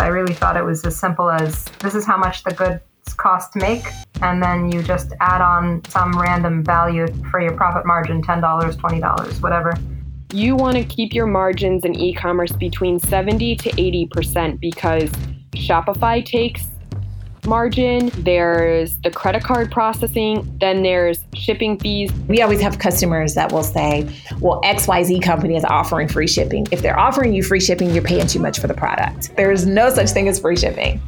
I 0.00 0.06
really 0.06 0.32
thought 0.32 0.56
it 0.56 0.64
was 0.64 0.82
as 0.86 0.98
simple 0.98 1.30
as 1.30 1.66
this 1.80 1.94
is 1.94 2.06
how 2.06 2.16
much 2.16 2.42
the 2.42 2.54
goods 2.54 2.80
cost 3.16 3.52
to 3.52 3.58
make, 3.58 3.84
and 4.22 4.42
then 4.42 4.72
you 4.72 4.82
just 4.82 5.12
add 5.20 5.42
on 5.42 5.84
some 5.90 6.18
random 6.18 6.64
value 6.64 7.06
for 7.30 7.38
your 7.38 7.52
profit 7.52 7.84
margin 7.84 8.22
$10, 8.22 8.40
$20, 8.40 9.42
whatever. 9.42 9.74
You 10.32 10.56
want 10.56 10.78
to 10.78 10.84
keep 10.84 11.12
your 11.12 11.26
margins 11.26 11.84
in 11.84 11.94
e 11.94 12.14
commerce 12.14 12.52
between 12.52 12.98
70 12.98 13.56
to 13.56 13.70
80% 13.72 14.58
because 14.58 15.10
Shopify 15.52 16.24
takes 16.24 16.68
margin, 17.46 18.10
there's 18.18 18.96
the 18.98 19.10
credit 19.10 19.42
card 19.44 19.70
processing, 19.70 20.50
then 20.60 20.82
there's 20.82 21.24
shipping 21.34 21.78
fees. 21.78 22.12
We 22.28 22.42
always 22.42 22.60
have 22.60 22.78
customers 22.78 23.34
that 23.34 23.52
will 23.52 23.62
say, 23.62 24.08
well, 24.40 24.60
XYZ 24.62 25.22
company 25.22 25.56
is 25.56 25.64
offering 25.64 26.08
free 26.08 26.26
shipping. 26.26 26.66
If 26.70 26.82
they're 26.82 26.98
offering 26.98 27.32
you 27.32 27.42
free 27.42 27.60
shipping, 27.60 27.90
you're 27.90 28.02
paying 28.02 28.26
too 28.26 28.40
much 28.40 28.58
for 28.58 28.66
the 28.66 28.74
product. 28.74 29.36
There 29.36 29.52
is 29.52 29.66
no 29.66 29.92
such 29.92 30.10
thing 30.10 30.28
as 30.28 30.40
free 30.40 30.56
shipping. 30.56 31.00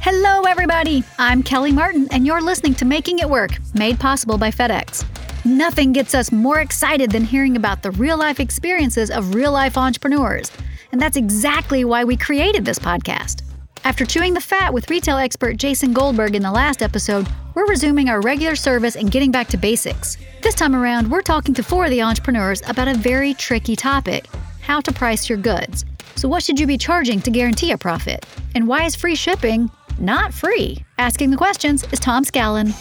Hello, 0.00 0.42
everybody. 0.42 1.04
I'm 1.18 1.42
Kelly 1.42 1.72
Martin, 1.72 2.08
and 2.10 2.26
you're 2.26 2.40
listening 2.40 2.74
to 2.76 2.84
Making 2.84 3.18
It 3.18 3.28
Work, 3.28 3.50
made 3.74 4.00
possible 4.00 4.38
by 4.38 4.50
FedEx. 4.50 5.04
Nothing 5.44 5.92
gets 5.92 6.14
us 6.14 6.32
more 6.32 6.60
excited 6.60 7.10
than 7.10 7.24
hearing 7.24 7.56
about 7.56 7.82
the 7.82 7.90
real 7.92 8.18
life 8.18 8.40
experiences 8.40 9.10
of 9.10 9.34
real 9.34 9.52
life 9.52 9.76
entrepreneurs. 9.76 10.50
And 10.92 11.00
that's 11.00 11.16
exactly 11.16 11.84
why 11.84 12.04
we 12.04 12.16
created 12.16 12.64
this 12.64 12.78
podcast. 12.78 13.42
After 13.82 14.04
chewing 14.04 14.34
the 14.34 14.40
fat 14.40 14.74
with 14.74 14.90
retail 14.90 15.16
expert 15.16 15.56
Jason 15.56 15.94
Goldberg 15.94 16.34
in 16.34 16.42
the 16.42 16.52
last 16.52 16.82
episode, 16.82 17.26
we're 17.54 17.66
resuming 17.66 18.10
our 18.10 18.20
regular 18.20 18.54
service 18.54 18.94
and 18.94 19.10
getting 19.10 19.30
back 19.30 19.48
to 19.48 19.56
basics. 19.56 20.18
This 20.42 20.54
time 20.54 20.76
around, 20.76 21.10
we're 21.10 21.22
talking 21.22 21.54
to 21.54 21.62
four 21.62 21.86
of 21.86 21.90
the 21.90 22.02
entrepreneurs 22.02 22.62
about 22.68 22.88
a 22.88 22.94
very 22.94 23.32
tricky 23.34 23.76
topic 23.76 24.26
how 24.60 24.80
to 24.80 24.92
price 24.92 25.28
your 25.28 25.38
goods. 25.38 25.86
So, 26.14 26.28
what 26.28 26.42
should 26.42 26.60
you 26.60 26.66
be 26.66 26.76
charging 26.76 27.20
to 27.22 27.30
guarantee 27.30 27.72
a 27.72 27.78
profit? 27.78 28.26
And 28.54 28.68
why 28.68 28.84
is 28.84 28.94
free 28.94 29.14
shipping 29.14 29.70
not 29.98 30.34
free? 30.34 30.84
Asking 30.98 31.30
the 31.30 31.36
questions 31.38 31.84
is 31.90 31.98
Tom 31.98 32.24
Scallon. 32.24 32.74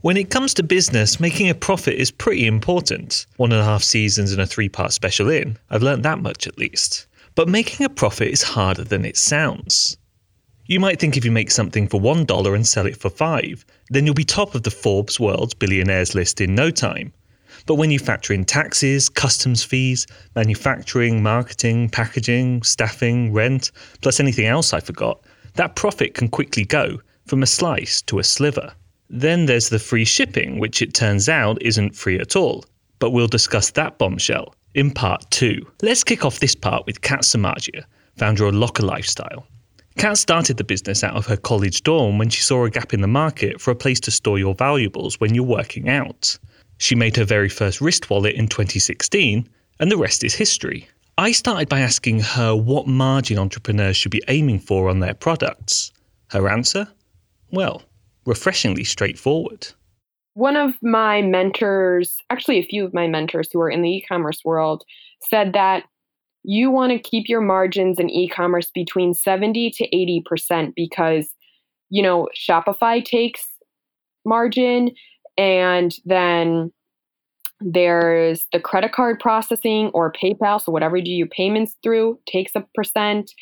When 0.00 0.16
it 0.16 0.30
comes 0.30 0.54
to 0.54 0.62
business, 0.62 1.20
making 1.20 1.48
a 1.48 1.54
profit 1.54 1.94
is 1.94 2.10
pretty 2.10 2.46
important. 2.46 3.26
One 3.36 3.52
and 3.52 3.60
a 3.60 3.64
half 3.64 3.82
seasons 3.82 4.32
and 4.32 4.42
a 4.42 4.46
three 4.46 4.68
part 4.68 4.92
special 4.92 5.30
in, 5.30 5.56
I've 5.70 5.82
learned 5.82 6.04
that 6.04 6.20
much 6.20 6.46
at 6.48 6.58
least. 6.58 7.06
But 7.36 7.48
making 7.48 7.86
a 7.86 7.88
profit 7.88 8.28
is 8.28 8.42
harder 8.42 8.84
than 8.84 9.04
it 9.04 9.16
sounds. 9.16 9.96
You 10.68 10.80
might 10.80 10.98
think 10.98 11.16
if 11.16 11.24
you 11.24 11.30
make 11.30 11.52
something 11.52 11.86
for 11.86 12.00
$1 12.00 12.54
and 12.54 12.66
sell 12.66 12.86
it 12.86 12.96
for 12.96 13.08
5, 13.08 13.64
then 13.90 14.04
you'll 14.04 14.16
be 14.16 14.24
top 14.24 14.56
of 14.56 14.64
the 14.64 14.70
Forbes 14.70 15.20
World's 15.20 15.54
Billionaires 15.54 16.16
list 16.16 16.40
in 16.40 16.56
no 16.56 16.72
time. 16.72 17.12
But 17.66 17.76
when 17.76 17.92
you 17.92 18.00
factor 18.00 18.32
in 18.32 18.44
taxes, 18.44 19.08
customs 19.08 19.62
fees, 19.62 20.08
manufacturing, 20.34 21.22
marketing, 21.22 21.88
packaging, 21.88 22.64
staffing, 22.64 23.32
rent, 23.32 23.70
plus 24.02 24.18
anything 24.18 24.46
else 24.46 24.72
I 24.72 24.80
forgot, 24.80 25.20
that 25.54 25.76
profit 25.76 26.14
can 26.14 26.28
quickly 26.28 26.64
go 26.64 27.00
from 27.26 27.44
a 27.44 27.46
slice 27.46 28.02
to 28.02 28.18
a 28.18 28.24
sliver. 28.24 28.72
Then 29.08 29.46
there's 29.46 29.68
the 29.68 29.78
free 29.78 30.04
shipping, 30.04 30.58
which 30.58 30.82
it 30.82 30.94
turns 30.94 31.28
out 31.28 31.62
isn't 31.62 31.94
free 31.94 32.18
at 32.18 32.34
all. 32.34 32.64
But 32.98 33.10
we'll 33.10 33.28
discuss 33.28 33.70
that 33.70 33.98
bombshell 33.98 34.52
in 34.74 34.90
part 34.90 35.30
two. 35.30 35.64
Let's 35.80 36.02
kick 36.02 36.24
off 36.24 36.40
this 36.40 36.56
part 36.56 36.86
with 36.86 37.02
Kat 37.02 37.20
Samagia, 37.20 37.84
founder 38.16 38.46
of 38.46 38.54
Locker 38.54 38.82
Lifestyle. 38.82 39.46
Kat 39.96 40.18
started 40.18 40.58
the 40.58 40.64
business 40.64 41.02
out 41.02 41.16
of 41.16 41.24
her 41.24 41.38
college 41.38 41.82
dorm 41.82 42.18
when 42.18 42.28
she 42.28 42.42
saw 42.42 42.64
a 42.64 42.70
gap 42.70 42.92
in 42.92 43.00
the 43.00 43.06
market 43.06 43.60
for 43.60 43.70
a 43.70 43.76
place 43.76 43.98
to 44.00 44.10
store 44.10 44.38
your 44.38 44.54
valuables 44.54 45.18
when 45.18 45.34
you're 45.34 45.42
working 45.42 45.88
out. 45.88 46.38
She 46.76 46.94
made 46.94 47.16
her 47.16 47.24
very 47.24 47.48
first 47.48 47.80
wrist 47.80 48.10
wallet 48.10 48.34
in 48.34 48.46
2016, 48.46 49.48
and 49.80 49.90
the 49.90 49.96
rest 49.96 50.22
is 50.22 50.34
history. 50.34 50.86
I 51.16 51.32
started 51.32 51.70
by 51.70 51.80
asking 51.80 52.20
her 52.20 52.54
what 52.54 52.86
margin 52.86 53.38
entrepreneurs 53.38 53.96
should 53.96 54.12
be 54.12 54.22
aiming 54.28 54.58
for 54.58 54.90
on 54.90 55.00
their 55.00 55.14
products. 55.14 55.92
Her 56.30 56.46
answer? 56.46 56.86
Well, 57.50 57.82
refreshingly 58.26 58.84
straightforward. 58.84 59.68
One 60.34 60.56
of 60.56 60.74
my 60.82 61.22
mentors, 61.22 62.18
actually, 62.28 62.58
a 62.58 62.66
few 62.66 62.84
of 62.84 62.92
my 62.92 63.06
mentors 63.06 63.48
who 63.50 63.60
are 63.60 63.70
in 63.70 63.80
the 63.80 63.88
e 63.88 64.04
commerce 64.06 64.42
world, 64.44 64.84
said 65.22 65.54
that 65.54 65.84
you 66.48 66.70
want 66.70 66.92
to 66.92 66.98
keep 66.98 67.28
your 67.28 67.40
margins 67.40 67.98
in 67.98 68.08
e-commerce 68.08 68.70
between 68.72 69.12
70 69.12 69.72
to 69.72 70.22
80% 70.30 70.72
because 70.76 71.28
you 71.90 72.02
know 72.02 72.28
Shopify 72.36 73.04
takes 73.04 73.44
margin 74.24 74.92
and 75.36 75.94
then 76.04 76.72
there's 77.60 78.46
the 78.52 78.60
credit 78.60 78.92
card 78.92 79.18
processing 79.18 79.90
or 79.92 80.12
PayPal 80.12 80.62
so 80.62 80.70
whatever 80.70 80.96
you 80.96 81.04
do 81.04 81.10
your 81.10 81.26
payments 81.26 81.74
through 81.82 82.18
takes 82.26 82.52
a 82.54 82.64
percent. 82.74 83.32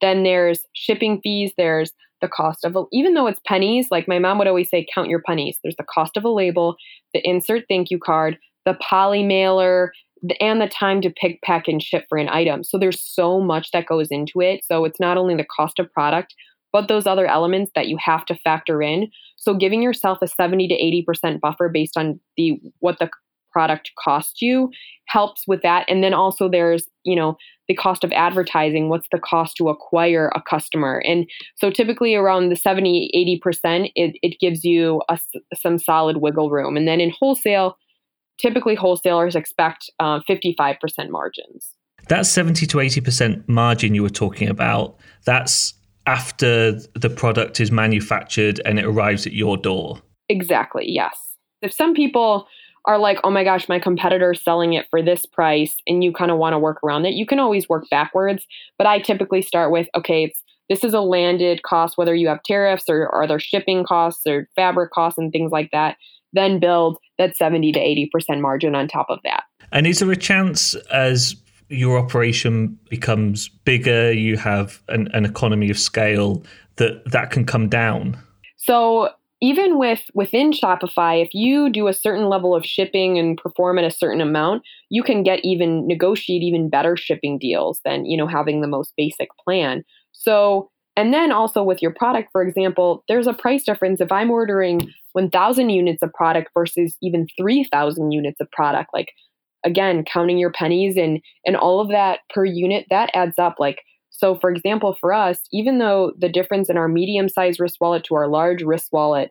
Then 0.00 0.22
there's 0.22 0.60
shipping 0.74 1.20
fees 1.20 1.52
there's 1.56 1.92
the 2.20 2.28
cost 2.28 2.64
of 2.64 2.76
even 2.92 3.14
though 3.14 3.26
it's 3.26 3.40
pennies 3.44 3.88
like 3.90 4.06
my 4.06 4.20
mom 4.20 4.38
would 4.38 4.46
always 4.46 4.70
say 4.70 4.86
count 4.94 5.08
your 5.08 5.22
pennies. 5.26 5.58
There's 5.62 5.76
the 5.76 5.86
cost 5.92 6.16
of 6.16 6.24
a 6.24 6.28
label 6.28 6.76
the 7.12 7.26
insert 7.28 7.64
thank 7.68 7.90
you 7.90 7.98
card 7.98 8.38
the 8.64 8.74
poly 8.74 9.24
mailer 9.24 9.92
and 10.40 10.60
the 10.60 10.68
time 10.68 11.00
to 11.02 11.10
pick, 11.10 11.40
pack, 11.42 11.68
and 11.68 11.82
ship 11.82 12.04
for 12.08 12.18
an 12.18 12.28
item. 12.28 12.62
So 12.64 12.78
there's 12.78 13.00
so 13.00 13.40
much 13.40 13.70
that 13.72 13.86
goes 13.86 14.08
into 14.10 14.40
it. 14.40 14.64
So 14.64 14.84
it's 14.84 15.00
not 15.00 15.16
only 15.16 15.34
the 15.34 15.46
cost 15.56 15.78
of 15.78 15.92
product, 15.92 16.34
but 16.72 16.88
those 16.88 17.06
other 17.06 17.26
elements 17.26 17.70
that 17.74 17.88
you 17.88 17.98
have 18.02 18.24
to 18.26 18.34
factor 18.34 18.82
in. 18.82 19.10
So 19.36 19.54
giving 19.54 19.82
yourself 19.82 20.18
a 20.22 20.28
70 20.28 20.68
to 20.68 21.12
80% 21.12 21.40
buffer 21.40 21.68
based 21.68 21.96
on 21.96 22.18
the 22.36 22.60
what 22.78 22.98
the 22.98 23.10
product 23.52 23.90
costs 24.02 24.40
you 24.40 24.70
helps 25.08 25.42
with 25.46 25.60
that. 25.62 25.84
And 25.88 26.02
then 26.02 26.14
also 26.14 26.48
there's, 26.48 26.88
you 27.04 27.14
know, 27.14 27.36
the 27.68 27.74
cost 27.74 28.02
of 28.02 28.10
advertising. 28.12 28.88
What's 28.88 29.08
the 29.12 29.18
cost 29.18 29.56
to 29.58 29.68
acquire 29.68 30.32
a 30.34 30.42
customer? 30.42 31.02
And 31.06 31.28
so 31.56 31.70
typically 31.70 32.14
around 32.14 32.48
the 32.48 32.56
70, 32.56 33.40
80%, 33.44 33.92
it, 33.94 34.16
it 34.22 34.40
gives 34.40 34.64
you 34.64 35.02
a, 35.10 35.18
some 35.54 35.78
solid 35.78 36.18
wiggle 36.18 36.50
room. 36.50 36.76
And 36.76 36.88
then 36.88 37.00
in 37.00 37.12
wholesale, 37.18 37.76
typically 38.42 38.74
wholesalers 38.74 39.36
expect 39.36 39.88
uh, 40.00 40.20
55% 40.28 41.08
margins. 41.08 41.74
That 42.08 42.26
70 42.26 42.66
to 42.66 42.78
80% 42.78 43.48
margin 43.48 43.94
you 43.94 44.02
were 44.02 44.10
talking 44.10 44.48
about, 44.48 44.96
that's 45.24 45.74
after 46.06 46.72
the 46.94 47.08
product 47.08 47.60
is 47.60 47.70
manufactured 47.70 48.60
and 48.64 48.78
it 48.78 48.84
arrives 48.84 49.24
at 49.26 49.32
your 49.32 49.56
door. 49.56 50.02
Exactly, 50.28 50.84
yes. 50.88 51.36
If 51.62 51.72
some 51.72 51.94
people 51.94 52.48
are 52.86 52.98
like, 52.98 53.20
oh 53.22 53.30
my 53.30 53.44
gosh, 53.44 53.68
my 53.68 53.78
competitor's 53.78 54.42
selling 54.42 54.72
it 54.72 54.86
for 54.90 55.00
this 55.00 55.24
price, 55.24 55.76
and 55.86 56.02
you 56.02 56.12
kind 56.12 56.32
of 56.32 56.38
want 56.38 56.54
to 56.54 56.58
work 56.58 56.82
around 56.82 57.06
it, 57.06 57.14
you 57.14 57.24
can 57.24 57.38
always 57.38 57.68
work 57.68 57.84
backwards. 57.88 58.44
But 58.76 58.88
I 58.88 58.98
typically 58.98 59.40
start 59.40 59.70
with, 59.70 59.86
okay, 59.94 60.24
it's 60.24 60.42
this 60.68 60.82
is 60.82 60.94
a 60.94 61.00
landed 61.00 61.62
cost, 61.62 61.96
whether 61.96 62.14
you 62.14 62.26
have 62.26 62.42
tariffs 62.42 62.88
or, 62.88 63.08
are 63.08 63.28
there 63.28 63.38
shipping 63.38 63.84
costs 63.84 64.26
or 64.26 64.48
fabric 64.56 64.90
costs 64.90 65.18
and 65.18 65.30
things 65.30 65.52
like 65.52 65.70
that 65.70 65.96
then 66.32 66.58
build 66.58 66.98
that 67.22 67.36
70 67.36 67.72
to 67.72 67.80
80% 67.80 68.40
margin 68.40 68.74
on 68.74 68.88
top 68.88 69.06
of 69.08 69.20
that. 69.24 69.44
And 69.70 69.86
is 69.86 70.00
there 70.00 70.10
a 70.10 70.16
chance 70.16 70.74
as 70.92 71.36
your 71.68 71.98
operation 71.98 72.78
becomes 72.90 73.48
bigger, 73.48 74.12
you 74.12 74.36
have 74.36 74.82
an, 74.88 75.08
an 75.14 75.24
economy 75.24 75.70
of 75.70 75.78
scale, 75.78 76.42
that 76.76 77.10
that 77.10 77.30
can 77.30 77.44
come 77.44 77.68
down? 77.68 78.18
So 78.56 79.10
even 79.40 79.78
with 79.78 80.02
within 80.14 80.52
Shopify, 80.52 81.22
if 81.22 81.32
you 81.32 81.70
do 81.70 81.88
a 81.88 81.94
certain 81.94 82.28
level 82.28 82.54
of 82.54 82.64
shipping 82.64 83.18
and 83.18 83.38
perform 83.38 83.78
at 83.78 83.84
a 83.84 83.90
certain 83.90 84.20
amount, 84.20 84.62
you 84.90 85.02
can 85.02 85.22
get 85.22 85.44
even 85.44 85.86
negotiate 85.86 86.42
even 86.42 86.68
better 86.68 86.96
shipping 86.96 87.38
deals 87.38 87.80
than 87.84 88.04
you 88.04 88.16
know 88.16 88.26
having 88.26 88.60
the 88.60 88.68
most 88.68 88.92
basic 88.96 89.28
plan. 89.44 89.84
So 90.12 90.70
and 90.96 91.14
then 91.14 91.32
also 91.32 91.62
with 91.62 91.80
your 91.80 91.90
product, 91.90 92.28
for 92.32 92.42
example, 92.42 93.02
there's 93.08 93.26
a 93.26 93.32
price 93.32 93.64
difference. 93.64 94.00
If 94.00 94.12
I'm 94.12 94.30
ordering 94.30 94.92
1,000 95.12 95.70
units 95.70 96.02
of 96.02 96.12
product 96.12 96.50
versus 96.54 96.96
even 97.02 97.26
3,000 97.36 98.12
units 98.12 98.40
of 98.40 98.50
product, 98.50 98.90
like 98.92 99.12
again, 99.64 100.04
counting 100.04 100.38
your 100.38 100.52
pennies 100.52 100.96
and 100.96 101.20
and 101.46 101.56
all 101.56 101.80
of 101.80 101.88
that 101.88 102.20
per 102.30 102.44
unit, 102.44 102.86
that 102.90 103.10
adds 103.14 103.38
up. 103.38 103.56
Like 103.58 103.82
so, 104.10 104.34
for 104.34 104.50
example, 104.50 104.96
for 105.00 105.12
us, 105.12 105.38
even 105.52 105.78
though 105.78 106.12
the 106.18 106.28
difference 106.28 106.68
in 106.68 106.76
our 106.76 106.88
medium-sized 106.88 107.58
wrist 107.58 107.78
wallet 107.80 108.04
to 108.04 108.14
our 108.14 108.28
large 108.28 108.62
wrist 108.62 108.88
wallet 108.92 109.30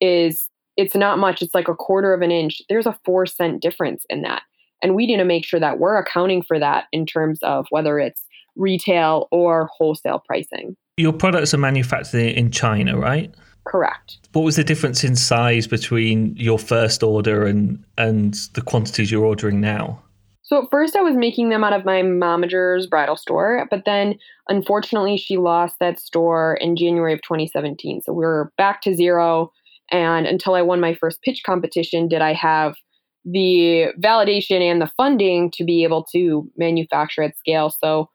is 0.00 0.48
it's 0.76 0.94
not 0.94 1.18
much, 1.18 1.40
it's 1.40 1.54
like 1.54 1.68
a 1.68 1.74
quarter 1.74 2.12
of 2.12 2.20
an 2.20 2.30
inch. 2.30 2.60
There's 2.68 2.86
a 2.86 2.98
four 3.04 3.26
cent 3.26 3.62
difference 3.62 4.04
in 4.08 4.22
that, 4.22 4.42
and 4.82 4.94
we 4.94 5.06
need 5.06 5.16
to 5.16 5.24
make 5.24 5.44
sure 5.44 5.60
that 5.60 5.78
we're 5.78 5.96
accounting 5.96 6.42
for 6.42 6.58
that 6.58 6.84
in 6.92 7.06
terms 7.06 7.38
of 7.42 7.66
whether 7.70 7.98
it's 7.98 8.24
retail 8.56 9.28
or 9.30 9.68
wholesale 9.76 10.22
pricing. 10.26 10.76
Your 10.96 11.12
products 11.12 11.54
are 11.54 11.58
manufactured 11.58 12.18
in 12.18 12.50
China, 12.50 12.96
right? 12.96 13.34
Correct. 13.66 14.18
What 14.32 14.42
was 14.42 14.56
the 14.56 14.64
difference 14.64 15.04
in 15.04 15.16
size 15.16 15.66
between 15.66 16.36
your 16.36 16.58
first 16.58 17.02
order 17.02 17.44
and 17.44 17.82
and 17.96 18.34
the 18.54 18.60
quantities 18.60 19.10
you're 19.10 19.24
ordering 19.24 19.60
now? 19.60 20.02
So 20.42 20.62
at 20.62 20.70
first 20.70 20.94
I 20.94 21.00
was 21.00 21.16
making 21.16 21.48
them 21.48 21.64
out 21.64 21.72
of 21.72 21.86
my 21.86 22.02
momager's 22.02 22.86
bridal 22.86 23.16
store, 23.16 23.66
but 23.70 23.84
then 23.86 24.16
unfortunately 24.48 25.16
she 25.16 25.38
lost 25.38 25.76
that 25.80 25.98
store 25.98 26.58
in 26.60 26.76
January 26.76 27.14
of 27.14 27.22
2017. 27.22 28.02
So 28.02 28.12
we 28.12 28.24
were 28.24 28.52
back 28.58 28.82
to 28.82 28.94
zero 28.94 29.50
and 29.90 30.26
until 30.26 30.54
I 30.54 30.62
won 30.62 30.80
my 30.80 30.94
first 30.94 31.22
pitch 31.22 31.42
competition 31.44 32.08
did 32.08 32.20
I 32.20 32.34
have 32.34 32.74
the 33.24 33.86
validation 33.98 34.60
and 34.60 34.82
the 34.82 34.90
funding 34.98 35.50
to 35.52 35.64
be 35.64 35.82
able 35.84 36.04
to 36.12 36.50
manufacture 36.58 37.22
at 37.22 37.38
scale. 37.38 37.70
So 37.70 38.10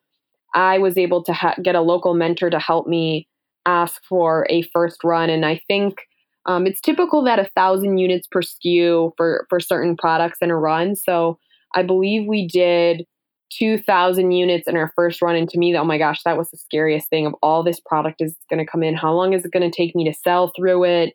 I 0.53 0.77
was 0.77 0.97
able 0.97 1.23
to 1.23 1.33
ha- 1.33 1.55
get 1.63 1.75
a 1.75 1.81
local 1.81 2.13
mentor 2.13 2.49
to 2.49 2.59
help 2.59 2.87
me 2.87 3.27
ask 3.69 4.01
for 4.07 4.47
a 4.49 4.63
first 4.73 5.03
run. 5.03 5.29
And 5.29 5.45
I 5.45 5.61
think 5.67 6.01
um, 6.45 6.65
it's 6.65 6.81
typical 6.81 7.23
that 7.23 7.39
a 7.39 7.49
thousand 7.55 7.99
units 7.99 8.27
per 8.27 8.41
SKU 8.41 9.11
for, 9.15 9.45
for 9.49 9.59
certain 9.59 9.95
products 9.95 10.39
in 10.41 10.49
a 10.49 10.57
run. 10.57 10.95
So 10.95 11.37
I 11.75 11.83
believe 11.83 12.27
we 12.27 12.47
did 12.47 13.05
2,000 13.51 14.31
units 14.31 14.67
in 14.67 14.75
our 14.75 14.91
first 14.95 15.21
run. 15.21 15.35
And 15.35 15.49
to 15.49 15.57
me, 15.57 15.75
oh 15.77 15.83
my 15.83 15.97
gosh, 15.97 16.23
that 16.23 16.37
was 16.37 16.49
the 16.49 16.57
scariest 16.57 17.09
thing 17.09 17.25
of 17.25 17.35
all 17.41 17.63
this 17.63 17.79
product 17.79 18.21
is 18.21 18.35
going 18.49 18.63
to 18.63 18.69
come 18.69 18.83
in. 18.83 18.95
How 18.95 19.13
long 19.13 19.33
is 19.33 19.45
it 19.45 19.51
going 19.51 19.69
to 19.69 19.75
take 19.75 19.95
me 19.95 20.03
to 20.05 20.13
sell 20.13 20.51
through 20.55 20.85
it? 20.85 21.13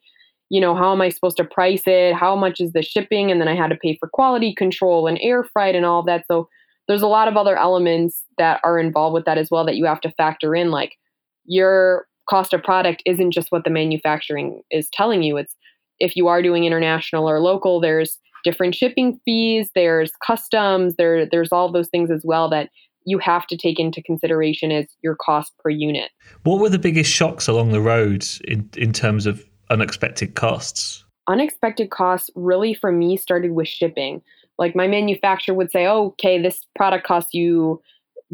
You 0.50 0.61
know, 0.61 0.75
how 0.75 0.93
am 0.93 1.00
I 1.00 1.09
supposed 1.09 1.37
to 1.39 1.45
price 1.45 1.83
it? 1.87 2.15
How 2.15 2.37
much 2.37 2.61
is 2.61 2.73
the 2.73 2.83
shipping? 2.83 3.31
And 3.31 3.41
then 3.41 3.49
I 3.49 3.57
had 3.57 3.71
to 3.71 3.77
pay 3.77 3.97
for 3.99 4.09
quality 4.09 4.55
control 4.55 5.07
and 5.07 5.19
air 5.21 5.43
freight 5.43 5.75
and 5.75 5.87
all 5.87 6.03
that. 6.05 6.27
So 6.29 6.49
there's 6.87 7.03
a 7.03 7.09
lot 7.09 7.29
of 7.29 7.37
other 7.37 7.57
elements 7.57 8.25
that 8.39 8.61
are 8.62 8.79
involved 8.79 9.15
with 9.15 9.25
that 9.25 9.39
as 9.39 9.50
well 9.50 9.65
that 9.65 9.77
you 9.77 9.87
have 9.87 10.00
to 10.03 10.12
factor 10.12 10.55
in. 10.55 10.71
Like 10.71 10.97
your 11.45 12.07
cost 12.29 12.53
of 12.53 12.62
product 12.62 13.03
isn't 13.06 13.32
just 13.32 13.53
what 13.53 13.65
the 13.65 13.71
manufacturing 13.71 14.62
is 14.71 14.88
telling 14.93 15.23
you. 15.23 15.37
It's 15.37 15.55
if 16.00 16.17
you 16.17 16.29
are 16.29 16.43
doing 16.43 16.65
international 16.65 17.29
or 17.29 17.41
local, 17.41 17.81
there's 17.81 18.19
different 18.43 18.75
shipping 18.75 19.19
fees, 19.25 19.71
there's 19.75 20.12
customs, 20.25 20.97
there 20.97 21.26
there's 21.26 21.53
all 21.53 21.71
those 21.73 21.88
things 21.88 22.11
as 22.11 22.23
well 22.25 22.49
that 22.50 22.71
you 23.06 23.19
have 23.19 23.47
to 23.47 23.56
take 23.56 23.79
into 23.79 24.03
consideration 24.03 24.73
as 24.73 24.87
your 25.03 25.17
cost 25.17 25.53
per 25.59 25.71
unit. 25.71 26.11
What 26.44 26.61
were 26.61 26.71
the 26.71 26.79
biggest 26.79 27.11
shocks 27.11 27.47
along 27.49 27.73
the 27.73 27.81
road 27.81 28.26
in, 28.44 28.69
in 28.76 28.93
terms 28.93 29.26
of 29.26 29.44
unexpected 29.71 30.35
costs? 30.35 31.05
Unexpected 31.29 31.91
costs 31.91 32.31
really 32.35 32.75
for 32.75 32.93
me 32.93 33.17
started 33.17 33.53
with 33.53 33.69
shipping. 33.69 34.23
Like 34.59 34.76
my 34.76 34.87
manufacturer 34.87 35.55
would 35.55 35.71
say, 35.71 35.87
oh, 35.87 36.09
okay, 36.09 36.41
this 36.41 36.67
product 36.76 37.06
costs 37.06 37.35
you 37.35 37.82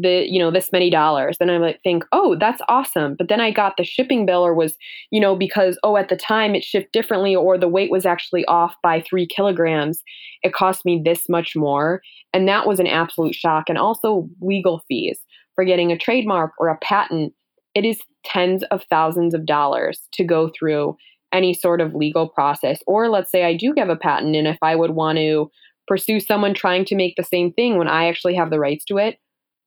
the 0.01 0.25
you 0.29 0.39
know 0.39 0.51
this 0.51 0.71
many 0.71 0.89
dollars. 0.89 1.37
Then 1.37 1.49
i 1.49 1.57
might 1.57 1.81
think 1.83 2.03
oh 2.11 2.35
that's 2.39 2.61
awesome. 2.67 3.15
But 3.17 3.27
then 3.27 3.39
i 3.39 3.51
got 3.51 3.77
the 3.77 3.83
shipping 3.83 4.25
bill 4.25 4.45
or 4.45 4.53
was 4.53 4.75
you 5.11 5.19
know 5.19 5.35
because 5.35 5.77
oh 5.83 5.97
at 5.97 6.09
the 6.09 6.17
time 6.17 6.55
it 6.55 6.63
shipped 6.63 6.93
differently 6.93 7.35
or 7.35 7.57
the 7.57 7.67
weight 7.67 7.91
was 7.91 8.05
actually 8.05 8.45
off 8.45 8.75
by 8.83 9.01
three 9.01 9.27
kilograms 9.27 10.03
it 10.43 10.53
cost 10.53 10.85
me 10.85 11.01
this 11.03 11.29
much 11.29 11.55
more. 11.55 12.01
And 12.33 12.47
that 12.47 12.67
was 12.67 12.79
an 12.79 12.87
absolute 12.87 13.35
shock 13.35 13.65
and 13.67 13.77
also 13.77 14.27
legal 14.41 14.81
fees. 14.87 15.19
For 15.55 15.65
getting 15.65 15.91
a 15.91 15.97
trademark 15.97 16.51
or 16.59 16.69
a 16.69 16.77
patent 16.77 17.33
it 17.73 17.85
is 17.85 17.99
tens 18.25 18.63
of 18.63 18.83
thousands 18.89 19.33
of 19.33 19.45
dollars 19.45 20.07
to 20.13 20.23
go 20.23 20.51
through 20.57 20.97
any 21.31 21.53
sort 21.53 21.79
of 21.79 21.95
legal 21.95 22.27
process. 22.27 22.79
Or 22.87 23.09
let's 23.09 23.31
say 23.31 23.43
i 23.43 23.55
do 23.55 23.73
have 23.77 23.89
a 23.89 23.95
patent 23.95 24.35
and 24.35 24.47
if 24.47 24.57
i 24.61 24.75
would 24.75 24.91
want 24.91 25.17
to 25.17 25.51
pursue 25.87 26.19
someone 26.19 26.53
trying 26.53 26.85
to 26.85 26.95
make 26.95 27.15
the 27.15 27.23
same 27.23 27.51
thing 27.51 27.77
when 27.77 27.87
i 27.87 28.07
actually 28.07 28.35
have 28.35 28.49
the 28.49 28.59
rights 28.59 28.85
to 28.85 28.97
it 28.97 29.17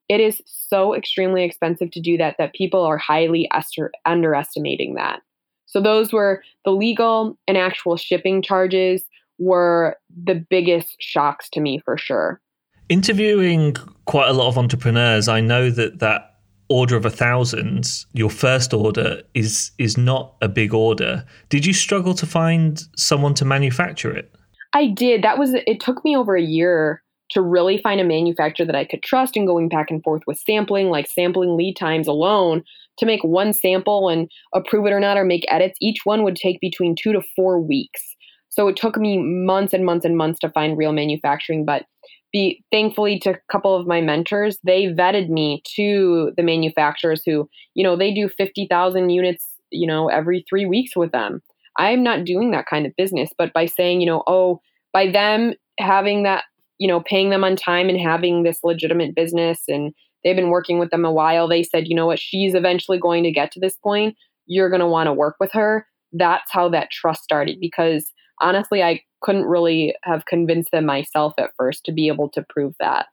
it 0.09 0.21
is 0.21 0.43
so 0.47 0.95
extremely 0.95 1.45
expensive 1.45 1.91
to 1.93 2.01
do 2.01 2.17
that 2.19 2.37
that 2.39 2.55
people 2.55 2.83
are 2.83 2.99
highly 2.99 3.49
ester- 3.55 3.93
underestimating 4.05 4.95
that. 4.95 5.21
So 5.67 5.81
those 5.81 6.13
were 6.13 6.43
the 6.65 6.71
legal 6.71 7.39
and 7.49 7.57
actual 7.57 7.97
shipping 7.97 8.43
charges 8.43 9.05
were 9.39 9.97
the 10.25 10.35
biggest 10.35 10.97
shocks 11.01 11.49
to 11.51 11.61
me 11.61 11.81
for 11.85 11.97
sure. 11.97 12.41
Interviewing 12.89 13.75
quite 14.05 14.29
a 14.29 14.33
lot 14.33 14.49
of 14.49 14.59
entrepreneurs, 14.59 15.27
I 15.27 15.41
know 15.41 15.71
that 15.71 16.01
that 16.01 16.35
order 16.69 16.97
of 16.97 17.05
a 17.05 17.11
thousand, 17.11 18.05
your 18.13 18.31
first 18.31 18.75
order 18.75 19.23
is 19.35 19.73
is 19.79 19.97
not 19.97 20.35
a 20.43 20.49
big 20.49 20.75
order. 20.75 21.25
Did 21.49 21.65
you 21.67 21.73
struggle 21.73 22.15
to 22.15 22.27
find 22.27 22.83
someone 22.97 23.35
to 23.35 23.45
manufacture 23.45 24.15
it? 24.15 24.33
I 24.75 24.89
did. 24.89 25.23
That 25.23 25.39
was 25.39 25.55
it 25.55 25.81
took 25.81 26.05
me 26.05 26.17
over 26.17 26.37
a 26.37 26.43
year 26.43 27.03
to 27.35 27.43
really 27.43 27.79
find 27.79 28.01
a 28.01 28.05
manufacturer 28.05 28.67
that 28.67 28.77
I 28.77 28.85
could 28.85 29.03
trust 29.03 29.37
and 29.37 29.47
going 29.47 29.69
back 29.69 29.91
and 29.91 30.03
forth 30.03 30.23
with 30.27 30.39
sampling, 30.39 30.89
like 30.89 31.07
sampling 31.09 31.57
lead 31.57 31.77
times 31.77 32.09
alone 32.09 32.63
to 32.99 33.07
make 33.07 33.23
one 33.23 33.53
sample 33.53 34.09
and 34.09 34.31
approve 34.55 34.87
it 34.87 34.93
or 34.93 35.01
not 35.01 35.17
or 35.17 35.25
make 35.25 35.45
edits, 35.49 35.77
each 35.81 35.99
one 36.05 36.23
would 36.23 36.37
take 36.37 36.61
between 36.61 36.95
two 36.95 37.13
to 37.13 37.23
four 37.37 37.61
weeks. 37.61 38.01
So 38.49 38.69
it 38.69 38.77
took 38.77 38.97
me 38.97 39.19
months 39.19 39.73
and 39.73 39.85
months 39.85 40.05
and 40.05 40.17
months 40.17 40.39
to 40.41 40.51
find 40.51 40.79
real 40.79 40.93
manufacturing. 40.93 41.65
But 41.65 41.87
be 42.33 42.63
thankfully 42.71 43.19
to 43.21 43.31
a 43.31 43.39
couple 43.51 43.77
of 43.77 43.87
my 43.87 44.01
mentors, 44.01 44.59
they 44.65 44.87
vetted 44.87 45.29
me 45.29 45.63
to 45.77 46.33
the 46.37 46.43
manufacturers 46.43 47.23
who, 47.27 47.49
you 47.75 47.83
know, 47.83 47.97
they 47.97 48.13
do 48.13 48.29
50,000 48.29 49.11
units, 49.11 49.45
you 49.71 49.87
know, 49.87 50.09
every 50.09 50.45
three 50.49 50.67
weeks 50.67 50.97
with 50.97 51.13
them. 51.13 51.43
I'm 51.79 52.03
not 52.05 52.25
doing 52.25 52.53
that 52.53 52.67
kind 52.67 52.87
of 52.87 52.97
business, 52.97 53.31
but 53.37 53.53
by 53.53 53.67
saying, 53.67 54.01
you 54.01 54.07
know, 54.07 54.23
oh, 54.27 54.61
by 54.93 55.11
them 55.11 55.55
having 55.79 56.23
that 56.23 56.45
you 56.79 56.89
know, 56.89 57.01
paying 57.01 57.31
them 57.31 57.45
on 57.45 57.57
time 57.57 57.89
and 57.89 58.01
having 58.01 58.43
this 58.43 58.59
legitimate 58.65 59.15
business 59.15 59.61
and 59.69 59.93
they've 60.23 60.37
been 60.37 60.51
working 60.51 60.79
with 60.79 60.91
them 60.91 61.05
a 61.05 61.13
while. 61.13 61.47
They 61.47 61.63
said, 61.63 61.87
you 61.87 61.95
know 61.95 62.07
what, 62.07 62.19
she's 62.19 62.55
eventually 62.55 62.99
going 62.99 63.23
to 63.25 63.31
get 63.31 63.53
to 63.53 63.61
this 63.61 63.77
point. 63.77 64.17
You're 64.47 64.71
going 64.71 64.81
to 64.81 64.87
want 64.87 65.07
to 65.07 65.13
work 65.13 65.37
with 65.39 65.53
her. 65.53 65.87
That's 66.13 66.51
how 66.51 66.69
that 66.71 66.91
trust 66.91 67.23
started 67.23 67.59
because 67.61 68.11
honestly, 68.41 68.83
I 68.83 69.03
couldn't 69.21 69.45
really 69.45 69.95
have 70.03 70.27
convinced 70.27 70.71
them 70.71 70.87
myself 70.87 71.35
at 71.39 71.51
first 71.57 71.85
to 71.85 71.93
be 71.93 72.09
able 72.09 72.29
to 72.31 72.45
prove 72.49 72.75
that. 72.81 73.07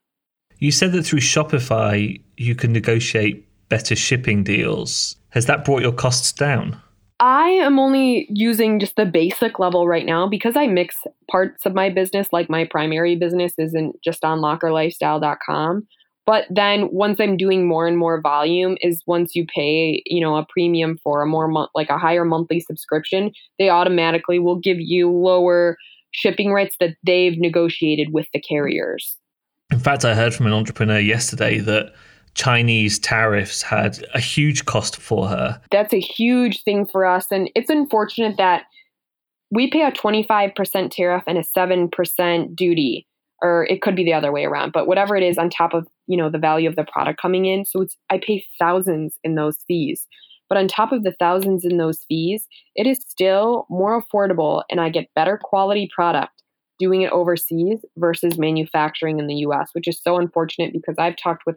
You 0.60 0.72
said 0.72 0.92
that 0.92 1.04
through 1.04 1.20
Shopify, 1.20 2.22
you 2.38 2.56
can 2.56 2.72
negotiate 2.72 3.48
better 3.70 3.96
shipping 3.96 4.44
deals. 4.44 5.16
Has 5.30 5.46
that 5.46 5.66
brought 5.66 5.82
your 5.82 5.94
costs 5.94 6.32
down? 6.34 6.80
I 7.22 7.50
am 7.50 7.78
only 7.78 8.26
using 8.32 8.80
just 8.80 8.96
the 8.96 9.06
basic 9.06 9.60
level 9.60 9.88
right 9.88 10.08
now 10.08 10.28
because 10.28 10.58
I 10.58 10.66
mix 10.66 10.98
parts 11.30 11.68
of 11.68 11.76
my 11.76 11.88
business. 11.88 12.28
Like 12.34 12.50
my 12.50 12.66
primary 12.66 13.16
business 13.16 13.54
isn't 13.60 13.96
just 14.04 14.26
on 14.26 14.40
lockerlifestyle.com. 14.40 15.88
But 16.26 16.46
then 16.50 16.90
once 16.92 17.20
I'm 17.20 17.38
doing 17.38 17.68
more 17.68 17.88
and 17.88 17.96
more 17.98 18.22
volume 18.22 18.76
is 18.82 19.04
once 19.06 19.36
you 19.36 19.46
pay, 19.54 20.02
you 20.08 20.20
know, 20.20 20.36
a 20.36 20.48
premium 20.50 20.98
for 21.04 21.22
a 21.22 21.28
more 21.28 21.48
month, 21.48 21.70
like 21.76 21.90
a 21.90 21.98
higher 21.98 22.26
monthly 22.26 22.60
subscription, 22.60 23.32
they 23.60 23.70
automatically 23.70 24.40
will 24.40 24.60
give 24.60 24.78
you 24.80 25.12
lower 25.12 25.78
shipping 26.10 26.52
rates 26.52 26.76
that 26.80 26.96
they've 27.06 27.38
negotiated 27.38 28.14
with 28.14 28.26
the 28.34 28.42
carriers. 28.42 29.18
In 29.72 29.80
fact, 29.80 30.06
I 30.06 30.16
heard 30.16 30.34
from 30.34 30.48
an 30.48 30.54
entrepreneur 30.54 31.00
yesterday 31.00 31.60
that 31.60 31.94
Chinese 32.34 33.00
tariffs 33.00 33.62
had 33.62 34.04
a 34.14 34.20
huge 34.20 34.66
cost 34.66 34.98
for 34.98 35.28
her. 35.28 35.62
That's 35.72 35.94
a 35.94 36.00
huge 36.00 36.64
thing 36.64 36.86
for 36.86 37.06
us. 37.06 37.28
And 37.32 37.50
it's 37.56 37.70
unfortunate 37.70 38.38
that 38.38 38.64
we 39.52 39.70
pay 39.70 39.84
a 39.84 39.92
25% 39.92 40.92
tariff 40.92 41.24
and 41.28 41.38
a 41.38 41.44
7% 41.44 42.56
duty, 42.56 43.08
or 43.42 43.66
it 43.70 43.82
could 43.82 43.96
be 43.96 44.06
the 44.06 44.14
other 44.14 44.32
way 44.32 44.46
around, 44.46 44.72
but 44.72 44.88
whatever 44.88 45.16
it 45.16 45.24
is 45.24 45.38
on 45.38 45.50
top 45.50 45.74
of, 45.74 45.88
you 46.08 46.16
know, 46.16 46.30
the 46.30 46.38
value 46.38 46.70
of 46.70 46.78
the 46.78 46.86
product 46.86 47.22
coming 47.22 47.46
in. 47.46 47.66
So 47.66 47.82
it's, 47.82 47.98
I 48.10 48.18
pay 48.18 48.46
thousands 48.58 49.20
in 49.24 49.36
those 49.36 49.58
fees. 49.68 50.08
But 50.48 50.58
on 50.58 50.68
top 50.68 50.92
of 50.92 51.04
the 51.04 51.16
thousands 51.18 51.64
in 51.64 51.78
those 51.78 52.04
fees, 52.10 52.48
it 52.76 52.86
is 52.86 53.00
still 53.08 53.66
more 53.70 54.02
affordable 54.02 54.64
and 54.70 54.82
I 54.82 54.90
get 54.90 55.14
better 55.16 55.40
quality 55.42 55.90
product 55.94 56.42
doing 56.78 57.04
it 57.04 57.12
overseas 57.12 57.86
versus 57.98 58.38
manufacturing 58.38 59.20
in 59.20 59.28
the 59.28 59.36
US, 59.36 59.70
which 59.74 59.88
is 59.88 60.02
so 60.02 60.18
unfortunate 60.18 60.74
because 60.74 60.96
I've 60.98 61.16
talked 61.16 61.44
with 61.46 61.56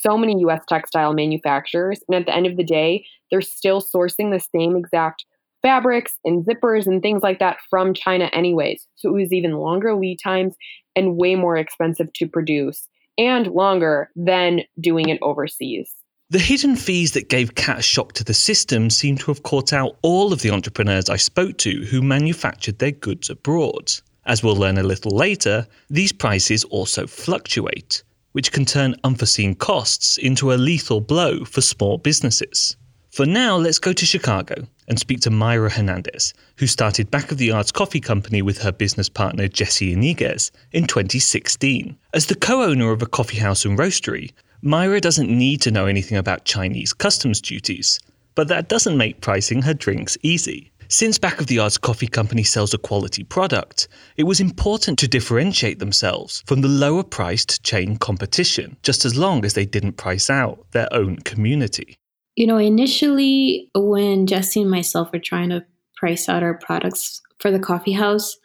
so 0.00 0.16
many 0.16 0.40
US 0.40 0.62
textile 0.68 1.12
manufacturers. 1.12 2.00
And 2.08 2.16
at 2.16 2.26
the 2.26 2.34
end 2.34 2.46
of 2.46 2.56
the 2.56 2.64
day, 2.64 3.04
they're 3.30 3.40
still 3.40 3.80
sourcing 3.80 4.32
the 4.32 4.44
same 4.54 4.76
exact 4.76 5.24
fabrics 5.62 6.18
and 6.24 6.44
zippers 6.44 6.86
and 6.86 7.02
things 7.02 7.22
like 7.22 7.38
that 7.38 7.58
from 7.68 7.94
China, 7.94 8.30
anyways. 8.32 8.86
So 8.96 9.10
it 9.10 9.20
was 9.20 9.32
even 9.32 9.52
longer 9.52 9.94
lead 9.94 10.18
times 10.22 10.54
and 10.96 11.16
way 11.16 11.34
more 11.34 11.56
expensive 11.56 12.12
to 12.14 12.26
produce 12.26 12.88
and 13.18 13.48
longer 13.48 14.10
than 14.16 14.62
doing 14.80 15.08
it 15.08 15.18
overseas. 15.22 15.94
The 16.30 16.38
hidden 16.38 16.76
fees 16.76 17.12
that 17.12 17.28
gave 17.28 17.56
Kat 17.56 17.80
a 17.80 17.82
shock 17.82 18.12
to 18.14 18.24
the 18.24 18.34
system 18.34 18.88
seem 18.88 19.18
to 19.18 19.26
have 19.26 19.42
caught 19.42 19.72
out 19.72 19.96
all 20.02 20.32
of 20.32 20.42
the 20.42 20.50
entrepreneurs 20.50 21.10
I 21.10 21.16
spoke 21.16 21.58
to 21.58 21.84
who 21.86 22.02
manufactured 22.02 22.78
their 22.78 22.92
goods 22.92 23.28
abroad. 23.28 23.92
As 24.26 24.42
we'll 24.42 24.54
learn 24.54 24.78
a 24.78 24.84
little 24.84 25.10
later, 25.10 25.66
these 25.88 26.12
prices 26.12 26.62
also 26.64 27.06
fluctuate 27.06 28.04
which 28.32 28.52
can 28.52 28.64
turn 28.64 28.94
unforeseen 29.04 29.54
costs 29.54 30.16
into 30.18 30.52
a 30.52 30.54
lethal 30.54 31.00
blow 31.00 31.44
for 31.44 31.60
small 31.60 31.98
businesses. 31.98 32.76
For 33.10 33.26
now, 33.26 33.56
let's 33.56 33.80
go 33.80 33.92
to 33.92 34.06
Chicago 34.06 34.68
and 34.86 34.98
speak 34.98 35.20
to 35.20 35.30
Myra 35.30 35.68
Hernandez, 35.68 36.32
who 36.58 36.68
started 36.68 37.10
Back 37.10 37.32
of 37.32 37.38
the 37.38 37.46
Yards 37.46 37.72
Coffee 37.72 38.00
Company 38.00 38.40
with 38.40 38.58
her 38.62 38.70
business 38.70 39.08
partner 39.08 39.48
Jesse 39.48 39.92
Iniguez 39.94 40.52
in 40.72 40.86
2016. 40.86 41.96
As 42.14 42.26
the 42.26 42.36
co 42.36 42.62
owner 42.62 42.92
of 42.92 43.02
a 43.02 43.06
coffee 43.06 43.38
house 43.38 43.64
and 43.64 43.76
roastery, 43.76 44.30
Myra 44.62 45.00
doesn't 45.00 45.30
need 45.30 45.60
to 45.62 45.70
know 45.72 45.86
anything 45.86 46.18
about 46.18 46.44
Chinese 46.44 46.92
customs 46.92 47.40
duties, 47.40 47.98
but 48.36 48.46
that 48.48 48.68
doesn't 48.68 48.96
make 48.96 49.20
pricing 49.20 49.62
her 49.62 49.74
drinks 49.74 50.16
easy. 50.22 50.69
Since 50.92 51.18
Back 51.18 51.40
of 51.40 51.46
the 51.46 51.54
Yards 51.54 51.78
Coffee 51.78 52.08
Company 52.08 52.42
sells 52.42 52.74
a 52.74 52.78
quality 52.78 53.22
product, 53.22 53.86
it 54.16 54.24
was 54.24 54.40
important 54.40 54.98
to 54.98 55.06
differentiate 55.06 55.78
themselves 55.78 56.42
from 56.46 56.62
the 56.62 56.68
lower 56.68 57.04
priced 57.04 57.62
chain 57.62 57.96
competition, 57.96 58.76
just 58.82 59.04
as 59.04 59.16
long 59.16 59.44
as 59.44 59.54
they 59.54 59.64
didn't 59.64 59.92
price 59.92 60.28
out 60.28 60.66
their 60.72 60.92
own 60.92 61.18
community. 61.18 61.96
You 62.34 62.48
know, 62.48 62.56
initially, 62.56 63.70
when 63.72 64.26
Jesse 64.26 64.62
and 64.62 64.70
myself 64.70 65.12
were 65.12 65.20
trying 65.20 65.50
to 65.50 65.64
price 65.96 66.28
out 66.28 66.42
our 66.42 66.58
products 66.58 67.22
for 67.38 67.52
the 67.52 67.60
coffee 67.60 67.92
house, 67.92 68.36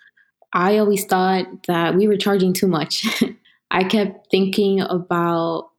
I 0.53 0.77
always 0.77 1.03
thought 1.03 1.47
that 1.65 1.95
we 1.95 2.07
were 2.07 2.15
charging 2.15 2.53
too 2.53 2.67
much. 2.67 3.07
I 3.71 3.85
kept 3.85 4.29
thinking 4.29 4.81
about 4.81 5.71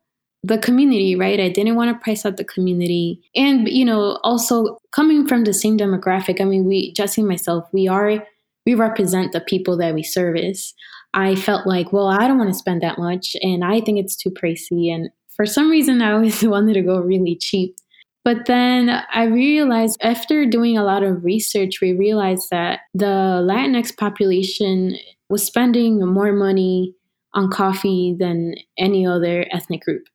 the 0.43 0.59
community, 0.59 1.16
right? 1.16 1.40
I 1.40 1.49
didn't 1.49 1.75
want 1.75 1.90
to 1.90 2.02
price 2.02 2.25
out 2.25 2.37
the 2.37 2.45
community. 2.45 3.21
And, 3.35 3.69
you 3.69 3.85
know, 3.85 4.21
also 4.23 4.78
coming 4.93 5.26
from 5.26 5.45
the 5.45 5.52
same 5.52 5.76
demographic, 5.76 6.40
I 6.40 6.45
mean, 6.45 6.64
we, 6.64 6.93
Jesse 6.93 7.21
and 7.21 7.28
myself, 7.28 7.69
we 7.73 7.88
are, 7.88 8.25
we 8.64 8.75
represent 8.75 9.33
the 9.33 9.40
people 9.40 9.76
that 9.78 9.95
we 9.95 10.02
service. 10.02 10.75
I 11.14 11.35
felt 11.35 11.66
like, 11.66 11.93
well, 11.93 12.09
I 12.09 12.28
don't 12.28 12.38
want 12.38 12.50
to 12.50 12.59
spend 12.59 12.83
that 12.83 12.99
much 12.99 13.37
and 13.43 13.64
I 13.64 13.81
think 13.81 13.99
it's 13.99 14.16
too 14.16 14.31
pricey. 14.31 14.93
And 14.95 15.11
for 15.28 15.47
some 15.47 15.71
reason, 15.71 16.02
I 16.02 16.12
always 16.12 16.43
wanted 16.47 16.75
to 16.75 16.83
go 16.83 17.00
really 17.00 17.37
cheap. 17.37 17.76
But 18.25 18.47
then 18.47 18.90
I 18.90 19.25
realized 19.25 19.99
after 20.02 20.45
doing 20.47 20.76
a 20.76 20.83
lot 20.83 21.05
of 21.05 21.25
research, 21.25 21.81
we 21.81 21.93
realized 21.93 22.50
that 22.50 22.81
the 22.93 23.45
Latinx 23.47 23.97
population 23.97 24.97
was 25.28 25.45
spending 25.45 26.05
more 26.05 26.33
money 26.33 26.95
on 27.35 27.50
coffee 27.50 28.16
than 28.19 28.57
any 28.78 29.07
other 29.07 29.47
ethnic 29.52 29.83
group. 29.83 30.09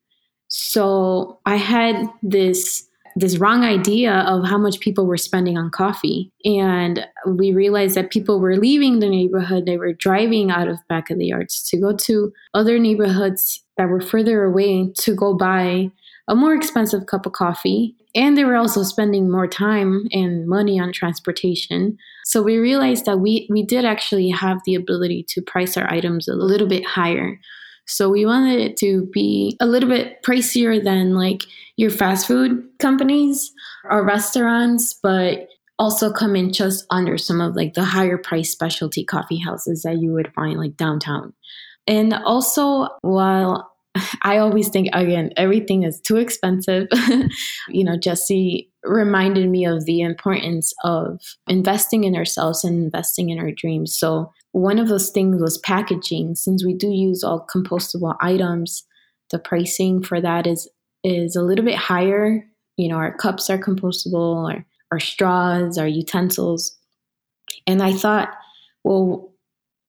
So 0.52 1.40
I 1.46 1.56
had 1.56 2.08
this 2.22 2.88
this 3.18 3.38
wrong 3.38 3.66
idea 3.66 4.20
of 4.20 4.48
how 4.48 4.58
much 4.58 4.80
people 4.80 5.06
were 5.06 5.18
spending 5.18 5.58
on 5.58 5.70
coffee. 5.70 6.32
And 6.46 7.06
we 7.28 7.52
realized 7.52 7.96
that 7.96 8.10
people 8.10 8.40
were 8.40 8.56
leaving 8.56 9.00
the 9.00 9.10
neighborhood. 9.10 9.66
They 9.66 9.78
were 9.78 9.92
driving 9.92 10.50
out 10.50 10.70
of 10.70 10.78
back 10.88 11.10
of 11.10 11.18
the 11.18 11.26
yards 11.26 11.62
to 11.70 11.78
go 11.78 11.94
to 11.94 12.32
other 12.54 12.80
neighborhoods 12.80 13.66
that 13.76 13.90
were 13.90 14.00
further 14.00 14.46
away 14.46 14.94
to 15.00 15.14
go 15.14 15.34
buy 15.34 15.92
a 16.30 16.36
more 16.36 16.56
expensive 16.56 17.06
cup 17.06 17.26
of 17.26 17.34
coffee. 17.34 17.96
And 18.16 18.38
they 18.38 18.46
were 18.46 18.56
also 18.56 18.84
spending 18.84 19.30
more 19.30 19.48
time 19.48 20.08
and 20.12 20.48
money 20.48 20.80
on 20.80 20.94
transportation. 20.94 21.98
So 22.24 22.42
we 22.42 22.58
realized 22.58 23.06
that 23.06 23.20
we, 23.20 23.48
we 23.50 23.64
did 23.64 23.84
actually 23.84 24.30
have 24.30 24.60
the 24.66 24.76
ability 24.76 25.26
to 25.30 25.42
price 25.42 25.76
our 25.76 25.90
items 25.92 26.30
a 26.30 26.36
little 26.36 26.68
bit 26.68 26.86
higher. 26.86 27.40
So 27.88 28.10
we 28.10 28.26
wanted 28.26 28.60
it 28.60 28.78
to 28.78 29.10
be 29.14 29.58
a 29.60 29.66
little 29.66 29.90
bit 29.90 30.24
pricier 30.24 30.84
than 30.84 31.14
like 31.14 31.44
your 31.76 31.90
fast 31.90 32.28
food 32.28 32.64
companies 32.80 33.52
or 33.90 34.06
restaurants, 34.06 34.94
but 35.02 35.48
also 35.80 36.12
come 36.12 36.36
in 36.36 36.54
just 36.54 36.86
under 36.92 37.18
some 37.18 37.42
of 37.42 37.56
like 37.56 37.74
the 37.74 37.84
higher 37.84 38.18
price 38.18 38.52
specialty 38.52 39.04
coffee 39.04 39.40
houses 39.40 39.82
that 39.82 39.98
you 40.00 40.14
would 40.14 40.32
find 40.34 40.60
like 40.60 40.78
downtown. 40.78 41.34
And 41.88 42.14
also, 42.14 42.88
while 43.02 43.72
I 44.22 44.38
always 44.38 44.70
think 44.70 44.90
again, 44.94 45.32
everything 45.36 45.84
is 45.84 46.00
too 46.00 46.18
expensive. 46.18 46.88
you 47.70 47.84
know, 47.84 47.98
Jesse 47.98 48.70
reminded 48.84 49.50
me 49.50 49.66
of 49.66 49.86
the 49.86 50.02
importance 50.02 50.74
of 50.84 51.20
investing 51.48 52.04
in 52.04 52.16
ourselves 52.16 52.64
and 52.64 52.84
investing 52.84 53.30
in 53.30 53.40
our 53.40 53.52
dreams. 53.52 53.98
So 53.98 54.32
one 54.52 54.80
of 54.80 54.88
those 54.88 55.10
things 55.10 55.42
was 55.42 55.58
packaging. 55.58 56.36
Since 56.36 56.66
we 56.66 56.74
do 56.74 56.90
use 56.90 57.24
all 57.24 57.48
compostable 57.54 58.16
items, 58.20 58.84
the 59.30 59.40
pricing 59.40 60.04
for 60.04 60.20
that 60.22 60.48
is 60.48 60.68
is 61.04 61.36
a 61.36 61.42
little 61.42 61.66
bit 61.66 61.76
higher. 61.76 62.46
You 62.78 62.90
know, 62.90 62.96
our 62.96 63.16
cups 63.16 63.50
are 63.50 63.58
compostable, 63.58 64.52
our, 64.52 64.66
our 64.92 65.00
straws, 65.00 65.78
our 65.78 65.88
utensils. 65.88 66.78
And 67.66 67.82
I 67.82 67.94
thought, 67.94 68.30
well, 68.84 69.34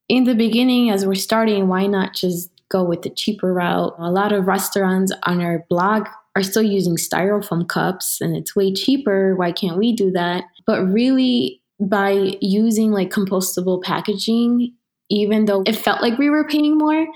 in 0.09 0.25
the 0.25 0.35
beginning, 0.35 0.91
as 0.91 1.07
we're 1.07 1.15
starting, 1.15 1.69
why 1.69 1.87
not 1.87 2.15
just 2.15 2.51
go 2.71 2.83
with 2.83 3.03
the 3.03 3.11
cheaper 3.11 3.53
route? 3.53 3.95
A 3.99 4.11
lot 4.11 4.33
of 4.33 4.47
restaurants 4.47 5.13
on 5.25 5.41
our 5.41 5.65
blog 5.69 6.07
are 6.35 6.43
still 6.43 6.63
using 6.63 6.97
styrofoam 6.97 7.69
cups 7.69 8.21
and 8.21 8.37
it's 8.37 8.57
way 8.57 8.73
cheaper. 8.73 9.37
Why 9.37 9.53
can't 9.53 9.79
we 9.79 9.95
do 9.95 10.11
that? 10.13 10.45
But 10.67 10.83
really, 10.83 11.62
by 11.89 12.37
using 12.41 12.91
like 12.91 13.11
compostable 13.11 13.83
packaging 13.83 14.75
even 15.11 15.45
though 15.45 15.63
it 15.67 15.77
felt 15.77 16.01
like 16.01 16.17
we 16.19 16.31
were 16.31 16.47
paying 16.47 16.79
more 16.79 17.07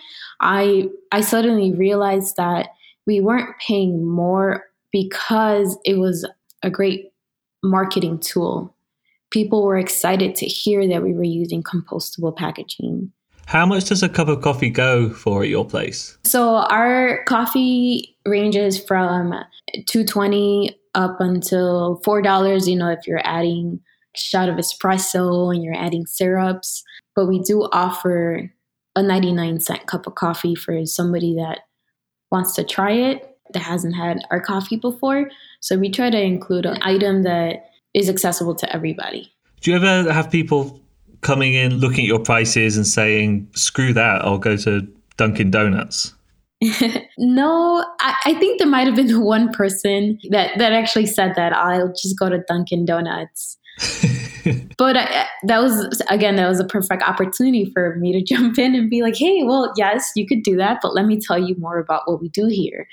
i 0.41 0.89
i 1.13 1.21
suddenly 1.21 1.73
realized 1.73 2.37
that 2.37 2.69
we 3.07 3.21
weren't 3.21 3.57
paying 3.59 4.05
more 4.05 4.65
because 4.93 5.79
it 5.85 5.99
was 5.99 6.27
a 6.63 6.71
great 6.71 7.13
marketing 7.63 8.19
tool. 8.19 8.75
People 9.31 9.65
were 9.65 9.79
excited 9.79 10.35
to 10.37 10.47
hear 10.47 10.87
that 10.89 11.03
we 11.03 11.15
were 11.15 11.25
using 11.25 11.63
compostable 11.63 12.37
packaging. 12.37 13.13
How 13.47 13.65
much 13.65 13.85
does 13.85 14.03
a 14.03 14.09
cup 14.09 14.29
of 14.29 14.43
coffee 14.43 14.71
go 14.71 15.11
for 15.11 15.43
at 15.43 15.49
your 15.49 15.65
place? 15.65 16.19
So 16.25 16.57
our 16.57 17.25
coffee 17.25 18.17
ranges 18.25 18.83
from 18.83 19.33
220 19.87 20.77
up 20.95 21.21
until 21.21 22.01
$4 22.05 22.67
you 22.67 22.77
know 22.77 22.89
if 22.89 23.07
you're 23.07 23.21
adding 23.23 23.81
shot 24.19 24.49
of 24.49 24.57
espresso 24.57 25.55
and 25.55 25.63
you're 25.63 25.77
adding 25.77 26.07
syrups. 26.07 26.83
But 27.15 27.27
we 27.27 27.41
do 27.41 27.69
offer 27.73 28.53
a 28.95 29.03
99 29.03 29.61
cent 29.61 29.87
cup 29.87 30.07
of 30.07 30.15
coffee 30.15 30.55
for 30.55 30.85
somebody 30.87 31.35
that 31.37 31.61
wants 32.31 32.55
to 32.55 32.65
try 32.65 32.93
it 32.93 33.37
that 33.53 33.63
hasn't 33.63 33.95
had 33.95 34.19
our 34.31 34.41
coffee 34.41 34.77
before. 34.77 35.31
So 35.61 35.79
we 35.79 35.91
try 35.91 36.11
to 36.11 36.21
include 36.21 36.67
an 36.67 36.79
item 36.83 37.23
that 37.23 37.71
is 37.95 38.09
accessible 38.09 38.55
to 38.57 38.75
everybody. 38.75 39.33
Do 39.61 39.71
you 39.71 39.77
ever 39.77 40.13
have 40.13 40.31
people 40.31 40.81
coming 41.21 41.55
in 41.55 41.79
looking 41.79 42.05
at 42.05 42.09
your 42.09 42.19
prices 42.19 42.77
and 42.77 42.87
saying, 42.87 43.49
screw 43.55 43.93
that, 43.95 44.25
I'll 44.25 44.39
go 44.39 44.57
to 44.57 44.87
Dunkin' 45.17 45.51
Donuts? 45.51 46.15
no, 47.19 47.85
I, 48.01 48.15
I, 48.25 48.35
think 48.35 48.59
there 48.59 48.69
might 48.69 48.87
have 48.87 48.97
been 48.97 49.21
one 49.25 49.53
person 49.53 50.19
that, 50.31 50.57
that 50.59 50.73
actually 50.73 51.07
said 51.07 51.35
that 51.37 51.53
I'll 51.53 51.89
just 51.89 52.19
go 52.19 52.29
to 52.29 52.39
Dunkin' 52.49 52.87
Donuts. 52.87 53.59
but 54.79 54.97
I, 54.97 55.27
that 55.45 55.63
was 55.63 56.03
again 56.09 56.37
that 56.37 56.49
was 56.49 56.61
a 56.61 56.65
perfect 56.65 57.03
opportunity 57.03 57.71
for 57.75 57.97
me 57.97 58.13
to 58.13 58.23
jump 58.35 58.59
in 58.59 58.75
and 58.75 58.89
be 58.89 59.03
like 59.03 59.17
hey 59.17 59.43
well 59.43 59.73
yes 59.77 60.13
you 60.17 60.27
could 60.27 60.43
do 60.43 60.57
that 60.57 60.79
but 60.83 60.95
let 60.95 61.07
me 61.07 61.21
tell 61.21 61.39
you 61.39 61.55
more 61.59 61.79
about 61.79 62.03
what 62.07 62.21
we 62.21 62.29
do 62.29 62.47
here. 62.47 62.87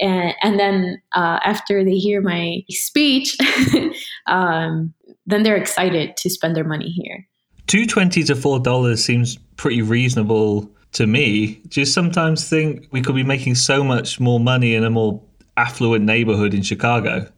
And 0.00 0.34
and 0.42 0.60
then 0.60 1.02
uh, 1.14 1.40
after 1.44 1.84
they 1.84 1.94
hear 1.94 2.20
my 2.20 2.62
speech 2.70 3.36
um, 4.26 4.92
then 5.26 5.42
they're 5.42 5.56
excited 5.56 6.16
to 6.18 6.30
spend 6.30 6.56
their 6.56 6.64
money 6.64 6.88
here. 6.88 7.26
220 7.66 8.24
to 8.24 8.34
4 8.34 8.60
dollars 8.60 9.04
seems 9.04 9.36
pretty 9.56 9.82
reasonable 9.82 10.70
to 10.92 11.06
me. 11.06 11.60
Just 11.68 11.94
sometimes 11.94 12.48
think 12.48 12.86
we 12.92 13.02
could 13.02 13.14
be 13.14 13.24
making 13.24 13.54
so 13.54 13.82
much 13.84 14.20
more 14.20 14.40
money 14.40 14.74
in 14.74 14.84
a 14.84 14.90
more 14.90 15.22
affluent 15.56 16.04
neighborhood 16.04 16.54
in 16.54 16.62
chicago? 16.62 17.30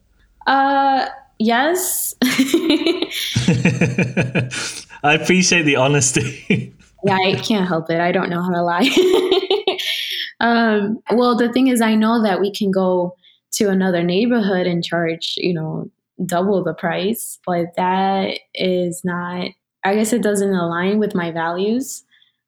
Uh 0.47 1.06
yes. 1.40 2.14
I 5.02 5.14
appreciate 5.14 5.62
the 5.62 5.76
honesty. 5.76 6.75
yeah, 7.04 7.16
I 7.16 7.35
can't 7.35 7.66
help 7.66 7.90
it. 7.90 8.00
I 8.00 8.12
don't 8.12 8.30
know 8.30 8.42
how 8.42 8.50
to 8.50 8.62
lie. 8.62 8.88
um, 10.40 11.00
well, 11.11 11.37
the 11.37 11.52
thing 11.52 11.68
is, 11.68 11.80
I 11.80 11.94
know 11.94 12.23
that 12.23 12.40
we 12.40 12.52
can 12.52 12.70
go 12.70 13.16
to 13.52 13.68
another 13.68 14.02
neighborhood 14.02 14.66
and 14.66 14.85
charge, 14.85 15.35
you 15.37 15.54
know, 15.54 15.90
double 16.25 16.62
the 16.62 16.75
price, 16.75 17.38
but 17.47 17.75
that 17.76 18.38
is 18.54 19.00
not, 19.02 19.49
I 19.85 19.94
guess 19.94 20.12
it 20.12 20.23
doesn't 20.23 20.54
align 20.54 20.99
with 20.99 21.14
my 21.14 21.30
values, 21.30 22.04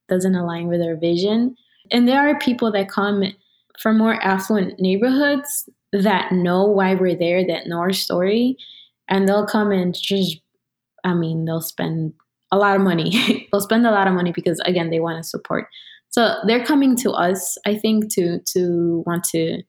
doesn't 0.09 0.35
align 0.35 0.69
with 0.69 0.83
our 0.83 0.97
vision. 0.97 1.57
And 1.91 2.07
there 2.07 2.29
are 2.29 2.39
people 2.39 2.71
that 2.73 2.91
come 2.91 3.25
from 3.81 3.99
more 3.99 4.23
affluent 4.23 4.79
neighborhoods 4.79 5.69
that 5.93 6.33
know 6.33 6.65
why 6.65 6.95
we're 6.95 7.17
there, 7.17 7.47
that 7.47 7.67
know 7.67 7.79
our 7.79 7.93
story, 7.93 8.57
and 9.13 9.29
they'll 9.29 9.47
come 9.47 9.71
and 9.71 9.95
just 9.95 10.39
i 11.05 11.15
mean 11.15 11.45
they'll 11.45 11.61
spend 11.61 12.15
a 12.51 12.59
lot 12.59 12.77
of 12.77 12.83
money. 12.83 13.49
They'll 13.51 13.63
spend 13.63 13.87
a 13.87 13.91
lot 13.91 14.07
of 14.07 14.13
money 14.13 14.31
because 14.31 14.61
again 14.67 14.91
they 14.91 15.01
want 15.01 15.23
to 15.23 15.27
support. 15.27 15.69
So 16.11 16.37
they're 16.47 16.65
coming 16.65 16.97
to 16.97 17.13
us 17.13 17.57
i 17.67 17.77
think 17.77 18.13
to 18.15 18.41
to 18.55 19.03
want 19.07 19.25
to 19.33 19.63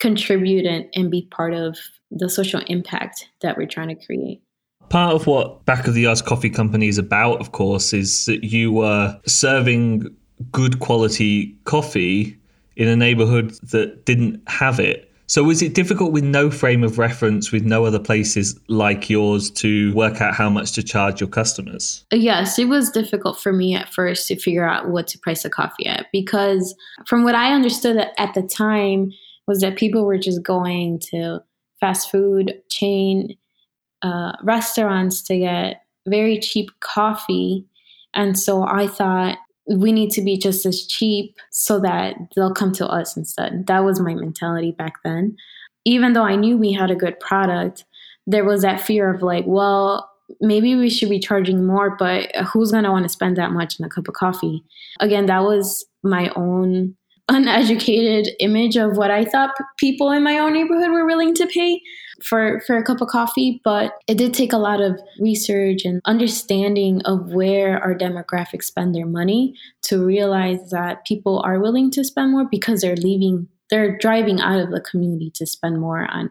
contribute 0.00 0.66
and, 0.66 0.86
and 0.94 1.10
be 1.10 1.28
part 1.30 1.54
of 1.54 1.78
the 2.10 2.28
social 2.28 2.60
impact 2.66 3.28
that 3.40 3.56
we're 3.56 3.68
trying 3.68 3.88
to 3.88 4.06
create. 4.06 4.42
Part 4.88 5.14
of 5.14 5.26
what 5.26 5.64
back 5.64 5.86
of 5.86 5.94
the 5.94 6.02
yards 6.02 6.22
coffee 6.22 6.50
company 6.50 6.88
is 6.88 6.98
about 6.98 7.40
of 7.40 7.52
course 7.52 7.92
is 7.92 8.24
that 8.26 8.44
you 8.44 8.72
were 8.72 9.20
serving 9.26 10.14
good 10.50 10.80
quality 10.80 11.56
coffee 11.64 12.38
in 12.76 12.88
a 12.88 12.96
neighborhood 12.96 13.50
that 13.70 14.06
didn't 14.06 14.42
have 14.48 14.80
it 14.80 15.11
so 15.32 15.42
was 15.42 15.62
it 15.62 15.72
difficult 15.72 16.12
with 16.12 16.24
no 16.24 16.50
frame 16.50 16.84
of 16.84 16.98
reference, 16.98 17.52
with 17.52 17.64
no 17.64 17.86
other 17.86 17.98
places 17.98 18.60
like 18.68 19.08
yours 19.08 19.50
to 19.52 19.90
work 19.94 20.20
out 20.20 20.34
how 20.34 20.50
much 20.50 20.72
to 20.72 20.82
charge 20.82 21.22
your 21.22 21.30
customers? 21.30 22.04
Yes, 22.12 22.58
it 22.58 22.68
was 22.68 22.90
difficult 22.90 23.40
for 23.40 23.50
me 23.50 23.74
at 23.74 23.90
first 23.90 24.28
to 24.28 24.36
figure 24.36 24.68
out 24.68 24.90
what 24.90 25.06
to 25.06 25.18
price 25.18 25.42
a 25.46 25.48
coffee 25.48 25.86
at 25.86 26.08
because 26.12 26.74
from 27.06 27.24
what 27.24 27.34
I 27.34 27.54
understood 27.54 27.96
at 27.96 28.34
the 28.34 28.42
time 28.42 29.10
was 29.46 29.62
that 29.62 29.76
people 29.76 30.04
were 30.04 30.18
just 30.18 30.42
going 30.42 31.00
to 31.12 31.42
fast 31.80 32.10
food 32.10 32.60
chain 32.68 33.34
uh, 34.02 34.32
restaurants 34.42 35.22
to 35.22 35.38
get 35.38 35.80
very 36.06 36.40
cheap 36.40 36.68
coffee. 36.80 37.64
And 38.12 38.38
so 38.38 38.64
I 38.64 38.86
thought 38.86 39.38
we 39.66 39.92
need 39.92 40.10
to 40.10 40.22
be 40.22 40.36
just 40.36 40.66
as 40.66 40.86
cheap 40.86 41.36
so 41.50 41.80
that 41.80 42.16
they'll 42.34 42.54
come 42.54 42.72
to 42.72 42.86
us 42.86 43.16
instead. 43.16 43.66
That 43.66 43.84
was 43.84 44.00
my 44.00 44.14
mentality 44.14 44.72
back 44.72 44.94
then. 45.04 45.36
Even 45.84 46.12
though 46.12 46.24
I 46.24 46.36
knew 46.36 46.56
we 46.56 46.72
had 46.72 46.90
a 46.90 46.96
good 46.96 47.18
product, 47.20 47.84
there 48.26 48.44
was 48.44 48.62
that 48.62 48.80
fear 48.80 49.12
of 49.12 49.22
like, 49.22 49.44
well, 49.46 50.08
maybe 50.40 50.74
we 50.76 50.88
should 50.88 51.10
be 51.10 51.18
charging 51.18 51.66
more, 51.66 51.96
but 51.96 52.34
who's 52.52 52.70
going 52.70 52.84
to 52.84 52.90
want 52.90 53.04
to 53.04 53.08
spend 53.08 53.36
that 53.36 53.52
much 53.52 53.78
in 53.78 53.84
a 53.84 53.88
cup 53.88 54.08
of 54.08 54.14
coffee? 54.14 54.62
Again, 55.00 55.26
that 55.26 55.42
was 55.42 55.84
my 56.02 56.30
own 56.34 56.96
uneducated 57.28 58.34
image 58.40 58.76
of 58.76 58.96
what 58.96 59.10
I 59.10 59.24
thought 59.24 59.54
people 59.78 60.10
in 60.10 60.22
my 60.22 60.38
own 60.38 60.52
neighborhood 60.52 60.90
were 60.90 61.06
willing 61.06 61.34
to 61.34 61.46
pay 61.46 61.80
for, 62.24 62.60
for 62.66 62.76
a 62.76 62.84
cup 62.84 63.00
of 63.00 63.08
coffee, 63.08 63.60
but 63.64 63.94
it 64.06 64.18
did 64.18 64.34
take 64.34 64.52
a 64.52 64.58
lot 64.58 64.80
of 64.80 65.00
research 65.18 65.84
and 65.84 66.00
understanding 66.04 67.00
of 67.04 67.32
where 67.32 67.78
our 67.80 67.94
demographics 67.94 68.64
spend 68.64 68.94
their 68.94 69.06
money 69.06 69.54
to 69.82 70.04
realize 70.04 70.70
that 70.70 71.04
people 71.04 71.40
are 71.44 71.60
willing 71.60 71.90
to 71.92 72.04
spend 72.04 72.32
more 72.32 72.46
because 72.50 72.80
they're 72.80 72.96
leaving, 72.96 73.48
they're 73.70 73.96
driving 73.98 74.40
out 74.40 74.60
of 74.60 74.70
the 74.70 74.80
community 74.80 75.30
to 75.34 75.46
spend 75.46 75.80
more 75.80 76.10
on, 76.10 76.30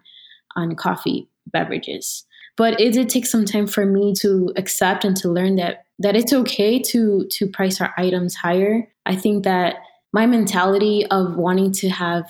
on 0.56 0.76
coffee 0.76 1.28
beverages. 1.48 2.26
But 2.58 2.80
it 2.80 2.94
did 2.94 3.10
take 3.10 3.26
some 3.26 3.46
time 3.46 3.66
for 3.66 3.86
me 3.86 4.14
to 4.22 4.52
accept 4.58 5.06
and 5.06 5.16
to 5.18 5.30
learn 5.30 5.56
that 5.56 5.86
that 6.00 6.16
it's 6.16 6.34
okay 6.34 6.80
to 6.80 7.28
to 7.30 7.48
price 7.48 7.80
our 7.80 7.94
items 7.98 8.36
higher. 8.36 8.88
I 9.06 9.16
think 9.16 9.44
that 9.46 9.76
my 10.14 10.26
mentality 10.26 11.06
of 11.08 11.36
wanting 11.36 11.72
to 11.72 11.90
have 11.90 12.26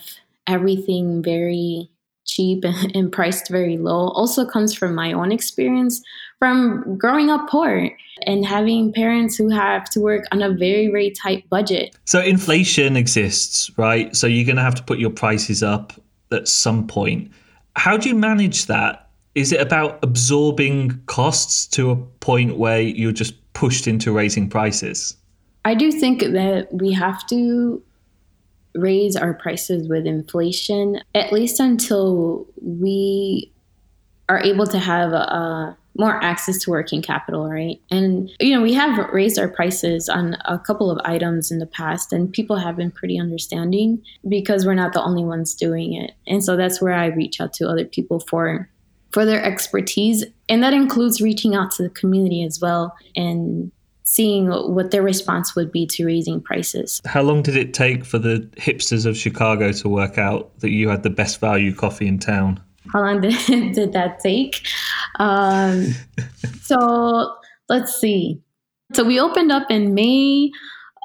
everything 0.47 1.23
very 1.23 1.89
cheap 2.25 2.63
and 2.93 3.11
priced 3.11 3.49
very 3.49 3.77
low 3.77 4.09
also 4.09 4.45
comes 4.45 4.73
from 4.73 4.95
my 4.95 5.11
own 5.11 5.31
experience 5.31 6.01
from 6.39 6.97
growing 6.97 7.29
up 7.29 7.49
poor 7.49 7.89
and 8.25 8.45
having 8.45 8.93
parents 8.93 9.35
who 9.35 9.49
have 9.49 9.85
to 9.89 9.99
work 9.99 10.23
on 10.31 10.41
a 10.41 10.49
very 10.49 10.87
very 10.87 11.11
tight 11.11 11.47
budget. 11.49 11.95
So 12.05 12.21
inflation 12.21 12.95
exists 12.95 13.71
right? 13.77 14.15
So 14.15 14.27
you're 14.27 14.45
going 14.45 14.57
to 14.57 14.61
have 14.61 14.75
to 14.75 14.83
put 14.83 14.99
your 14.99 15.09
prices 15.09 15.63
up 15.63 15.93
at 16.31 16.47
some 16.47 16.87
point. 16.87 17.31
How 17.75 17.97
do 17.97 18.09
you 18.09 18.15
manage 18.15 18.67
that? 18.67 19.09
Is 19.33 19.51
it 19.51 19.61
about 19.61 19.99
absorbing 20.03 21.01
costs 21.05 21.65
to 21.67 21.89
a 21.89 21.95
point 21.95 22.57
where 22.57 22.81
you're 22.81 23.13
just 23.13 23.33
pushed 23.53 23.87
into 23.87 24.11
raising 24.11 24.49
prices 24.49 25.15
I 25.63 25.75
do 25.75 25.91
think 25.91 26.21
that 26.21 26.69
we 26.71 26.91
have 26.93 27.25
to 27.27 27.81
raise 28.73 29.15
our 29.15 29.33
prices 29.33 29.87
with 29.87 30.05
inflation, 30.05 31.01
at 31.13 31.31
least 31.31 31.59
until 31.59 32.47
we 32.61 33.51
are 34.29 34.39
able 34.39 34.65
to 34.67 34.79
have 34.79 35.11
a, 35.11 35.77
more 35.97 36.23
access 36.23 36.57
to 36.57 36.69
working 36.69 37.01
capital, 37.01 37.49
right? 37.49 37.81
And, 37.91 38.31
you 38.39 38.55
know, 38.55 38.61
we 38.61 38.73
have 38.73 39.09
raised 39.11 39.37
our 39.37 39.49
prices 39.49 40.07
on 40.07 40.37
a 40.45 40.57
couple 40.57 40.89
of 40.89 40.97
items 41.03 41.51
in 41.51 41.59
the 41.59 41.65
past, 41.65 42.13
and 42.13 42.31
people 42.31 42.55
have 42.55 42.77
been 42.77 42.91
pretty 42.91 43.19
understanding 43.19 44.01
because 44.27 44.65
we're 44.65 44.73
not 44.73 44.93
the 44.93 45.03
only 45.03 45.25
ones 45.25 45.53
doing 45.53 45.93
it. 45.93 46.11
And 46.27 46.43
so 46.43 46.55
that's 46.55 46.81
where 46.81 46.93
I 46.93 47.07
reach 47.07 47.41
out 47.41 47.51
to 47.55 47.67
other 47.67 47.83
people 47.83 48.21
for 48.21 48.69
for 49.11 49.25
their 49.25 49.43
expertise 49.43 50.23
and 50.47 50.63
that 50.63 50.73
includes 50.73 51.21
reaching 51.21 51.53
out 51.53 51.69
to 51.71 51.83
the 51.83 51.89
community 51.89 52.43
as 52.43 52.61
well 52.61 52.95
and 53.15 53.71
seeing 54.11 54.47
what 54.49 54.91
their 54.91 55.01
response 55.01 55.55
would 55.55 55.71
be 55.71 55.87
to 55.87 56.05
raising 56.05 56.41
prices. 56.41 56.99
How 57.05 57.21
long 57.21 57.41
did 57.41 57.55
it 57.55 57.73
take 57.73 58.03
for 58.03 58.19
the 58.19 58.39
hipsters 58.57 59.05
of 59.05 59.15
Chicago 59.15 59.71
to 59.71 59.87
work 59.87 60.17
out 60.17 60.59
that 60.59 60.69
you 60.69 60.89
had 60.89 61.03
the 61.03 61.09
best 61.09 61.39
value 61.39 61.73
coffee 61.73 62.07
in 62.07 62.19
town? 62.19 62.61
How 62.91 62.99
long 62.99 63.21
did, 63.21 63.33
did 63.73 63.93
that 63.93 64.19
take? 64.19 64.67
Um, 65.17 65.95
so 66.61 67.33
let's 67.69 67.95
see. 68.01 68.41
So 68.93 69.05
we 69.05 69.17
opened 69.17 69.49
up 69.49 69.71
in 69.71 69.93
May 69.93 70.51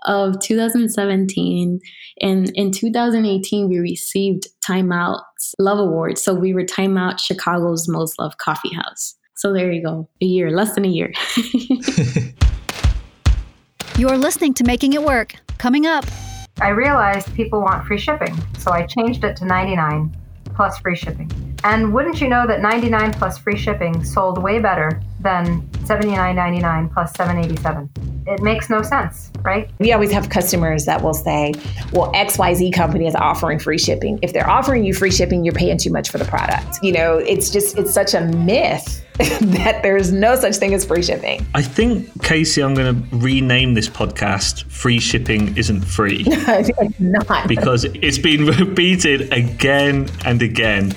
of 0.07 0.41
2017. 0.41 1.79
And 2.23 2.51
in 2.57 2.73
2018, 2.73 3.69
we 3.69 3.79
received 3.79 4.49
Time 4.67 4.91
Out's 4.91 5.55
Love 5.61 5.79
Award. 5.79 6.19
So 6.19 6.35
we 6.35 6.53
were 6.53 6.65
Time 6.65 6.99
Out 6.99 7.21
Chicago's 7.21 7.87
most 7.89 8.19
loved 8.19 8.39
coffee 8.39 8.75
house. 8.75 9.15
So 9.37 9.53
there 9.53 9.71
you 9.71 9.85
go, 9.85 10.09
a 10.21 10.25
year, 10.25 10.51
less 10.51 10.75
than 10.75 10.85
a 10.85 10.89
year. 10.89 11.13
You're 13.99 14.19
listening 14.19 14.53
to 14.55 14.65
Making 14.65 14.93
It 14.93 15.03
Work. 15.03 15.37
Coming 15.57 15.87
up. 15.87 16.05
I 16.61 16.69
realized 16.69 17.35
people 17.35 17.63
want 17.63 17.87
free 17.87 17.97
shipping, 17.97 18.37
so 18.59 18.71
I 18.71 18.85
changed 18.85 19.25
it 19.25 19.37
to 19.37 19.47
99 19.47 20.15
plus 20.55 20.79
free 20.81 20.95
shipping. 20.95 21.31
And 21.65 21.95
wouldn't 21.95 22.21
you 22.21 22.29
know 22.29 22.47
that 22.47 22.61
99 22.61 23.15
plus 23.15 23.39
free 23.39 23.57
shipping 23.57 24.05
sold 24.05 24.37
way 24.43 24.59
better 24.59 25.01
than 25.27 25.63
79.99 25.87 26.93
plus 26.93 27.13
787? 27.17 27.91
It 28.29 28.43
makes 28.43 28.71
no 28.71 28.83
sense, 28.83 29.31
right? 29.43 29.71
We 29.79 29.93
always 29.93 30.11
have 30.13 30.31
customers 30.31 30.85
that 30.87 31.03
will 31.03 31.15
say, 31.15 31.53
well, 31.93 32.13
XYZ 32.13 32.73
company 32.73 33.07
is 33.07 33.15
offering 33.15 33.59
free 33.59 33.79
shipping. 33.79 34.19
If 34.23 34.33
they're 34.33 34.49
offering 34.49 34.85
you 34.85 34.95
free 34.95 35.13
shipping, 35.13 35.45
you're 35.45 35.55
paying 35.55 35.79
too 35.79 35.91
much 35.91 36.11
for 36.11 36.19
the 36.19 36.25
product. 36.25 36.79
You 36.83 36.93
know, 36.93 37.19
it's 37.19 37.51
just, 37.51 37.79
it's 37.79 37.93
such 37.93 38.15
a 38.15 38.21
myth 38.21 39.05
that 39.19 39.83
there's 39.83 40.13
no 40.13 40.37
such 40.37 40.57
thing 40.57 40.75
as 40.75 40.85
free 40.85 41.03
shipping. 41.03 41.47
I 41.55 41.63
think, 41.63 42.23
Casey, 42.23 42.63
I'm 42.63 42.75
going 42.75 42.95
to 42.95 43.17
rename 43.17 43.75
this 43.75 43.89
podcast 43.89 44.65
Free 44.71 44.99
Shipping 44.99 45.57
Isn't 45.57 45.83
Free. 45.83 46.25
it's 46.27 47.01
not. 47.01 47.49
Because 47.49 47.85
it's 47.85 48.19
been 48.19 48.45
repeated 48.59 49.33
again 49.33 50.09
and 50.25 50.43
again. 50.43 50.95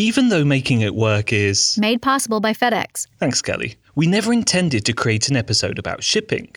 Even 0.00 0.28
though 0.28 0.44
making 0.44 0.82
it 0.82 0.94
work 0.94 1.32
is 1.32 1.76
made 1.76 2.00
possible 2.00 2.38
by 2.38 2.52
FedEx. 2.52 3.08
Thanks, 3.18 3.42
Kelly. 3.42 3.74
We 3.96 4.06
never 4.06 4.32
intended 4.32 4.84
to 4.84 4.92
create 4.92 5.28
an 5.28 5.34
episode 5.34 5.76
about 5.76 6.04
shipping. 6.04 6.54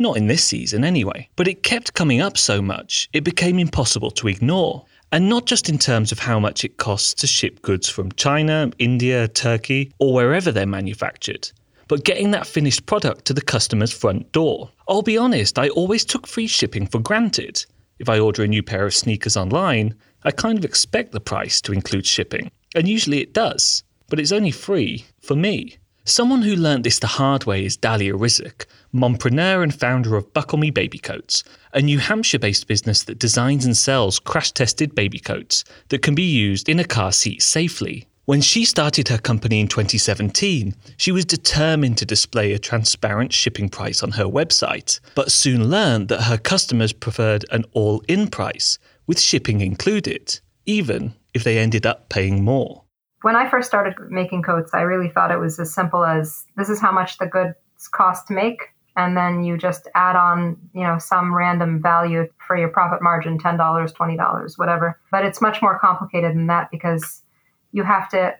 Not 0.00 0.16
in 0.16 0.26
this 0.26 0.42
season, 0.42 0.82
anyway. 0.82 1.28
But 1.36 1.46
it 1.46 1.62
kept 1.62 1.94
coming 1.94 2.20
up 2.20 2.36
so 2.36 2.60
much, 2.60 3.08
it 3.12 3.22
became 3.22 3.60
impossible 3.60 4.10
to 4.10 4.26
ignore. 4.26 4.84
And 5.12 5.28
not 5.28 5.46
just 5.46 5.68
in 5.68 5.78
terms 5.78 6.10
of 6.10 6.18
how 6.18 6.40
much 6.40 6.64
it 6.64 6.78
costs 6.78 7.14
to 7.14 7.28
ship 7.28 7.62
goods 7.62 7.88
from 7.88 8.10
China, 8.12 8.72
India, 8.80 9.28
Turkey, 9.28 9.92
or 10.00 10.12
wherever 10.12 10.50
they're 10.50 10.66
manufactured, 10.66 11.48
but 11.86 12.04
getting 12.04 12.32
that 12.32 12.44
finished 12.44 12.86
product 12.86 13.24
to 13.26 13.32
the 13.32 13.40
customer's 13.40 13.92
front 13.92 14.32
door. 14.32 14.68
I'll 14.88 15.02
be 15.02 15.16
honest, 15.16 15.60
I 15.60 15.68
always 15.68 16.04
took 16.04 16.26
free 16.26 16.48
shipping 16.48 16.88
for 16.88 16.98
granted. 16.98 17.64
If 18.00 18.08
I 18.08 18.18
order 18.18 18.42
a 18.42 18.48
new 18.48 18.64
pair 18.64 18.84
of 18.84 18.94
sneakers 18.94 19.36
online, 19.36 19.94
I 20.24 20.32
kind 20.32 20.58
of 20.58 20.64
expect 20.64 21.12
the 21.12 21.20
price 21.20 21.60
to 21.60 21.72
include 21.72 22.04
shipping. 22.04 22.50
And 22.74 22.88
usually 22.88 23.20
it 23.20 23.32
does, 23.32 23.82
but 24.08 24.20
it's 24.20 24.32
only 24.32 24.50
free 24.50 25.06
for 25.20 25.34
me. 25.34 25.78
Someone 26.04 26.42
who 26.42 26.56
learnt 26.56 26.84
this 26.84 26.98
the 26.98 27.06
hard 27.06 27.44
way 27.44 27.64
is 27.64 27.76
Dalia 27.76 28.18
Rizek, 28.18 28.66
mompreneur 28.92 29.62
and 29.62 29.74
founder 29.74 30.16
of 30.16 30.32
Buckle 30.32 30.58
Me 30.58 30.70
Baby 30.70 30.98
Coats, 30.98 31.44
a 31.72 31.82
New 31.82 31.98
Hampshire 31.98 32.38
based 32.38 32.66
business 32.66 33.02
that 33.04 33.18
designs 33.18 33.64
and 33.64 33.76
sells 33.76 34.18
crash 34.18 34.52
tested 34.52 34.94
baby 34.94 35.18
coats 35.18 35.62
that 35.88 36.02
can 36.02 36.14
be 36.14 36.22
used 36.22 36.68
in 36.68 36.80
a 36.80 36.84
car 36.84 37.12
seat 37.12 37.42
safely. 37.42 38.06
When 38.24 38.40
she 38.40 38.64
started 38.64 39.08
her 39.08 39.18
company 39.18 39.60
in 39.60 39.68
2017, 39.68 40.74
she 40.96 41.12
was 41.12 41.24
determined 41.24 41.98
to 41.98 42.06
display 42.06 42.52
a 42.52 42.58
transparent 42.58 43.32
shipping 43.32 43.68
price 43.68 44.02
on 44.02 44.12
her 44.12 44.24
website, 44.24 45.00
but 45.14 45.32
soon 45.32 45.68
learned 45.68 46.08
that 46.08 46.22
her 46.22 46.38
customers 46.38 46.92
preferred 46.92 47.44
an 47.50 47.64
all 47.72 48.02
in 48.08 48.28
price, 48.28 48.78
with 49.06 49.20
shipping 49.20 49.60
included, 49.60 50.40
even 50.64 51.14
if 51.34 51.44
they 51.44 51.58
ended 51.58 51.86
up 51.86 52.08
paying 52.08 52.44
more. 52.44 52.84
When 53.22 53.36
I 53.36 53.48
first 53.48 53.68
started 53.68 53.94
making 54.08 54.42
coats, 54.42 54.72
I 54.72 54.80
really 54.80 55.08
thought 55.08 55.30
it 55.30 55.38
was 55.38 55.58
as 55.58 55.72
simple 55.72 56.04
as 56.04 56.44
this 56.56 56.68
is 56.68 56.80
how 56.80 56.90
much 56.90 57.18
the 57.18 57.26
goods 57.26 57.54
cost 57.92 58.28
to 58.28 58.32
make, 58.32 58.60
and 58.96 59.16
then 59.16 59.44
you 59.44 59.58
just 59.58 59.88
add 59.94 60.16
on, 60.16 60.56
you 60.74 60.82
know, 60.82 60.98
some 60.98 61.34
random 61.34 61.82
value 61.82 62.26
for 62.46 62.56
your 62.56 62.68
profit 62.68 63.02
margin, 63.02 63.38
$10, 63.38 63.58
$20, 63.58 64.58
whatever. 64.58 64.98
But 65.10 65.24
it's 65.24 65.40
much 65.40 65.60
more 65.60 65.78
complicated 65.78 66.34
than 66.34 66.46
that 66.46 66.70
because 66.70 67.22
you 67.72 67.84
have 67.84 68.08
to 68.10 68.34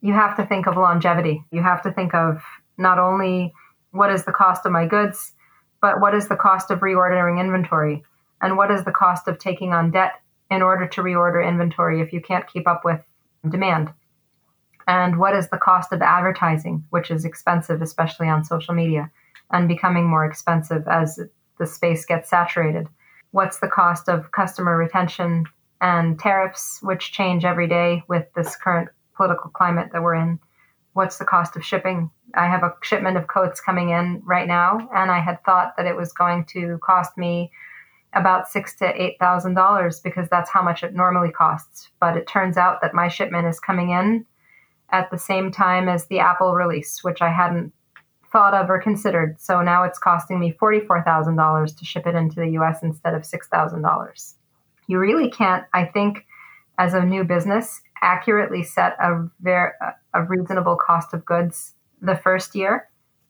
you 0.00 0.12
have 0.12 0.36
to 0.36 0.46
think 0.46 0.66
of 0.66 0.76
longevity. 0.76 1.42
You 1.50 1.62
have 1.62 1.82
to 1.82 1.92
think 1.92 2.14
of 2.14 2.42
not 2.76 2.98
only 2.98 3.52
what 3.90 4.12
is 4.12 4.24
the 4.24 4.32
cost 4.32 4.64
of 4.64 4.72
my 4.72 4.86
goods, 4.86 5.32
but 5.80 6.00
what 6.00 6.14
is 6.14 6.28
the 6.28 6.36
cost 6.36 6.70
of 6.70 6.80
reordering 6.80 7.40
inventory 7.40 8.04
and 8.40 8.56
what 8.56 8.70
is 8.70 8.84
the 8.84 8.92
cost 8.92 9.26
of 9.28 9.38
taking 9.38 9.72
on 9.72 9.90
debt 9.90 10.12
in 10.50 10.62
order 10.62 10.86
to 10.86 11.02
reorder 11.02 11.46
inventory 11.46 12.00
if 12.00 12.12
you 12.12 12.20
can't 12.20 12.46
keep 12.46 12.66
up 12.66 12.84
with 12.84 13.00
demand? 13.48 13.92
And 14.86 15.18
what 15.18 15.34
is 15.34 15.50
the 15.50 15.58
cost 15.58 15.92
of 15.92 16.00
advertising, 16.00 16.84
which 16.90 17.10
is 17.10 17.24
expensive, 17.24 17.82
especially 17.82 18.28
on 18.28 18.44
social 18.44 18.74
media, 18.74 19.10
and 19.50 19.68
becoming 19.68 20.08
more 20.08 20.24
expensive 20.24 20.88
as 20.88 21.20
the 21.58 21.66
space 21.66 22.06
gets 22.06 22.30
saturated? 22.30 22.88
What's 23.32 23.60
the 23.60 23.68
cost 23.68 24.08
of 24.08 24.32
customer 24.32 24.76
retention 24.76 25.44
and 25.82 26.18
tariffs, 26.18 26.78
which 26.82 27.12
change 27.12 27.44
every 27.44 27.68
day 27.68 28.02
with 28.08 28.26
this 28.34 28.56
current 28.56 28.88
political 29.14 29.50
climate 29.50 29.90
that 29.92 30.02
we're 30.02 30.14
in? 30.14 30.38
What's 30.94 31.18
the 31.18 31.26
cost 31.26 31.54
of 31.54 31.64
shipping? 31.64 32.10
I 32.34 32.46
have 32.46 32.62
a 32.62 32.74
shipment 32.82 33.18
of 33.18 33.28
coats 33.28 33.60
coming 33.60 33.90
in 33.90 34.22
right 34.24 34.48
now, 34.48 34.88
and 34.94 35.10
I 35.10 35.20
had 35.20 35.44
thought 35.44 35.76
that 35.76 35.86
it 35.86 35.96
was 35.96 36.12
going 36.12 36.46
to 36.46 36.78
cost 36.82 37.16
me 37.18 37.52
about 38.14 38.48
six 38.48 38.74
to 38.76 39.02
eight 39.02 39.18
thousand 39.18 39.54
dollars 39.54 40.00
because 40.00 40.28
that's 40.28 40.50
how 40.50 40.62
much 40.62 40.82
it 40.82 40.94
normally 40.94 41.30
costs. 41.30 41.88
But 42.00 42.16
it 42.16 42.26
turns 42.26 42.56
out 42.56 42.80
that 42.80 42.94
my 42.94 43.08
shipment 43.08 43.46
is 43.46 43.60
coming 43.60 43.90
in 43.90 44.24
at 44.90 45.10
the 45.10 45.18
same 45.18 45.50
time 45.50 45.88
as 45.88 46.06
the 46.06 46.18
Apple 46.18 46.54
release, 46.54 47.04
which 47.04 47.20
I 47.20 47.30
hadn't 47.30 47.72
thought 48.32 48.54
of 48.54 48.70
or 48.70 48.80
considered. 48.80 49.40
So 49.40 49.62
now 49.62 49.84
it's 49.84 49.98
costing 49.98 50.40
me 50.40 50.52
forty-four 50.58 51.02
thousand 51.02 51.36
dollars 51.36 51.74
to 51.74 51.84
ship 51.84 52.06
it 52.06 52.14
into 52.14 52.36
the 52.36 52.50
U.S. 52.50 52.82
instead 52.82 53.14
of 53.14 53.24
six 53.24 53.48
thousand 53.48 53.82
dollars. 53.82 54.34
You 54.86 54.98
really 54.98 55.30
can't, 55.30 55.64
I 55.74 55.84
think, 55.84 56.24
as 56.78 56.94
a 56.94 57.04
new 57.04 57.24
business, 57.24 57.80
accurately 58.00 58.62
set 58.62 58.96
a 59.00 59.28
very 59.40 59.70
a 60.14 60.22
reasonable 60.24 60.76
cost 60.76 61.12
of 61.12 61.24
goods 61.24 61.74
the 62.00 62.16
first 62.16 62.54
year 62.54 62.88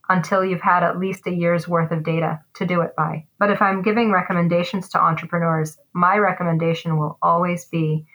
until 0.09 0.45
you've 0.45 0.61
had 0.61 0.83
at 0.83 0.99
least 0.99 1.27
a 1.27 1.31
year's 1.31 1.69
worth 1.69 1.91
of 1.91 2.03
data 2.03 2.41
to 2.55 2.67
do 2.67 2.81
it 2.81 2.97
by. 2.97 3.27
But 3.39 3.51
if 3.51 3.61
I'm 3.61 3.83
giving 3.83 4.11
recommendations 4.11 4.89
to 4.91 5.01
entrepreneurs, 5.01 5.77
my 5.93 6.17
recommendation 6.17 6.99
will 6.99 7.19
always 7.21 7.67
be 7.67 8.07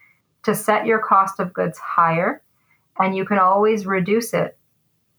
to 0.44 0.56
set 0.56 0.86
your 0.86 1.00
cost 1.00 1.40
of 1.40 1.54
goods 1.54 1.78
higher, 1.78 2.42
and 3.00 3.16
you 3.16 3.26
can 3.26 3.38
always 3.38 3.86
reduce 3.86 4.34
it 4.34 4.58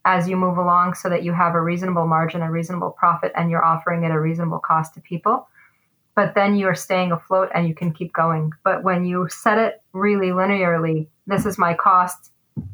as 0.05 0.29
you 0.29 0.37
move 0.37 0.59
along 0.59 0.95
so 0.95 1.09
that 1.09 1.23
you 1.23 1.33
have 1.33 1.55
a 1.55 1.63
reasonable 1.63 2.07
margin, 2.07 2.43
a 2.43 2.51
reasonable 2.51 2.91
profit, 2.91 3.33
and 3.37 3.51
you're 3.51 3.65
offering 3.65 4.05
at 4.05 4.11
a 4.11 4.21
reasonable 4.21 4.59
cost 4.59 4.95
to 4.95 5.01
people. 5.01 5.49
But 6.15 6.35
then 6.35 6.57
you're 6.57 6.75
staying 6.75 7.11
afloat 7.11 7.49
and 7.55 7.67
you 7.67 7.75
can 7.75 7.93
keep 7.93 8.13
going. 8.13 8.53
But 8.63 8.85
when 8.85 9.05
you 9.05 9.29
set 9.31 9.59
it 9.59 9.83
really 9.93 10.29
linearly, 10.29 11.09
this 11.27 11.47
is 11.47 11.59
my 11.59 11.75
cost. 11.75 12.31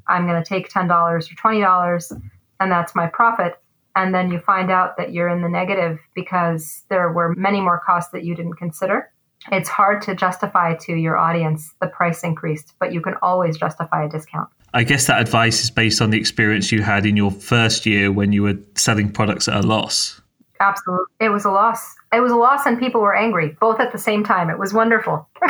I'm 0.08 0.26
going 0.26 0.42
to 0.42 0.46
take 0.46 0.68
$10 0.68 0.90
or 0.90 1.20
$20, 1.20 2.20
and 2.58 2.72
that's 2.72 2.94
my 2.94 3.06
profit. 3.06 3.58
And 3.96 4.14
then 4.14 4.30
you 4.30 4.38
find 4.38 4.70
out 4.70 4.96
that 4.96 5.12
you're 5.12 5.28
in 5.28 5.42
the 5.42 5.48
negative 5.48 5.98
because 6.14 6.84
there 6.88 7.12
were 7.12 7.34
many 7.34 7.60
more 7.60 7.80
costs 7.84 8.12
that 8.12 8.24
you 8.24 8.34
didn't 8.34 8.54
consider. 8.54 9.10
It's 9.50 9.68
hard 9.68 10.02
to 10.02 10.14
justify 10.14 10.74
to 10.76 10.94
your 10.94 11.16
audience 11.16 11.74
the 11.80 11.86
price 11.86 12.22
increased, 12.22 12.74
but 12.78 12.92
you 12.92 13.00
can 13.00 13.14
always 13.22 13.56
justify 13.56 14.04
a 14.04 14.08
discount. 14.08 14.48
I 14.74 14.84
guess 14.84 15.06
that 15.06 15.20
advice 15.20 15.64
is 15.64 15.70
based 15.70 16.00
on 16.00 16.10
the 16.10 16.18
experience 16.18 16.70
you 16.70 16.82
had 16.82 17.04
in 17.04 17.16
your 17.16 17.30
first 17.30 17.86
year 17.86 18.12
when 18.12 18.32
you 18.32 18.42
were 18.42 18.58
selling 18.76 19.10
products 19.10 19.48
at 19.48 19.56
a 19.56 19.66
loss. 19.66 20.20
Absolutely. 20.60 21.06
It 21.18 21.30
was 21.30 21.44
a 21.44 21.50
loss. 21.50 21.96
It 22.12 22.20
was 22.20 22.30
a 22.30 22.36
loss 22.36 22.66
and 22.66 22.78
people 22.78 23.00
were 23.00 23.16
angry 23.16 23.56
both 23.60 23.80
at 23.80 23.92
the 23.92 23.98
same 23.98 24.22
time. 24.22 24.50
It 24.50 24.58
was 24.58 24.74
wonderful. 24.74 25.28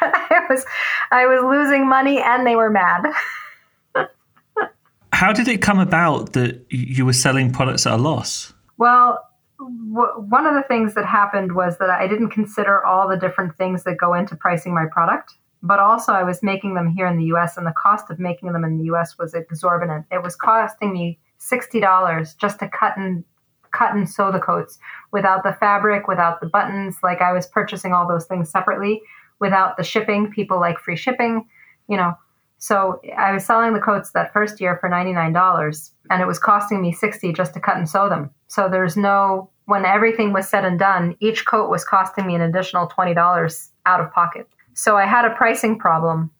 I 0.00 0.46
was 0.48 0.64
I 1.10 1.26
was 1.26 1.42
losing 1.44 1.88
money 1.88 2.20
and 2.20 2.46
they 2.46 2.56
were 2.56 2.70
mad. 2.70 3.04
How 5.16 5.32
did 5.32 5.48
it 5.48 5.62
come 5.62 5.78
about 5.78 6.34
that 6.34 6.64
you 6.70 7.06
were 7.06 7.14
selling 7.14 7.52
products 7.52 7.86
at 7.86 7.94
a 7.94 7.96
loss? 7.96 8.52
Well, 8.76 9.18
w- 9.58 10.20
one 10.28 10.46
of 10.46 10.54
the 10.54 10.62
things 10.68 10.94
that 10.94 11.06
happened 11.06 11.54
was 11.54 11.78
that 11.78 11.88
I 11.88 12.06
didn't 12.06 12.30
consider 12.30 12.84
all 12.84 13.08
the 13.08 13.16
different 13.16 13.56
things 13.56 13.84
that 13.84 13.96
go 13.96 14.12
into 14.14 14.36
pricing 14.36 14.74
my 14.74 14.84
product 14.92 15.32
but 15.62 15.80
also 15.80 16.12
I 16.12 16.22
was 16.22 16.42
making 16.42 16.74
them 16.74 16.88
here 16.88 17.06
in 17.06 17.16
the 17.16 17.24
US 17.36 17.56
and 17.56 17.66
the 17.66 17.72
cost 17.72 18.10
of 18.10 18.18
making 18.18 18.52
them 18.52 18.64
in 18.64 18.78
the 18.78 18.84
US 18.94 19.18
was 19.18 19.34
exorbitant. 19.34 20.06
It 20.10 20.22
was 20.22 20.36
costing 20.36 20.92
me 20.92 21.18
$60 21.40 22.38
just 22.38 22.58
to 22.60 22.68
cut 22.68 22.96
and 22.96 23.24
cut 23.72 23.94
and 23.94 24.08
sew 24.08 24.32
the 24.32 24.38
coats 24.38 24.78
without 25.12 25.42
the 25.42 25.56
fabric, 25.58 26.08
without 26.08 26.40
the 26.40 26.46
buttons, 26.46 26.96
like 27.02 27.20
I 27.20 27.32
was 27.32 27.46
purchasing 27.46 27.92
all 27.92 28.08
those 28.08 28.26
things 28.26 28.50
separately 28.50 29.02
without 29.38 29.76
the 29.76 29.84
shipping. 29.84 30.30
People 30.30 30.60
like 30.60 30.78
free 30.78 30.96
shipping, 30.96 31.46
you 31.88 31.96
know. 31.96 32.14
So 32.58 33.00
I 33.16 33.32
was 33.32 33.44
selling 33.44 33.74
the 33.74 33.80
coats 33.80 34.12
that 34.12 34.32
first 34.32 34.60
year 34.60 34.78
for 34.80 34.88
$99 34.88 35.90
and 36.10 36.22
it 36.22 36.26
was 36.26 36.38
costing 36.38 36.80
me 36.80 36.92
60 36.92 37.32
just 37.32 37.54
to 37.54 37.60
cut 37.60 37.76
and 37.76 37.88
sew 37.88 38.08
them. 38.08 38.30
So 38.48 38.68
there's 38.68 38.96
no 38.96 39.50
when 39.66 39.84
everything 39.84 40.32
was 40.32 40.48
said 40.48 40.64
and 40.64 40.78
done, 40.78 41.16
each 41.20 41.44
coat 41.44 41.68
was 41.68 41.84
costing 41.84 42.26
me 42.26 42.36
an 42.36 42.40
additional 42.40 42.88
$20 42.88 43.68
out 43.84 44.00
of 44.00 44.12
pocket. 44.12 44.48
So 44.74 44.96
I 44.96 45.06
had 45.06 45.24
a 45.24 45.34
pricing 45.34 45.78
problem 45.78 46.30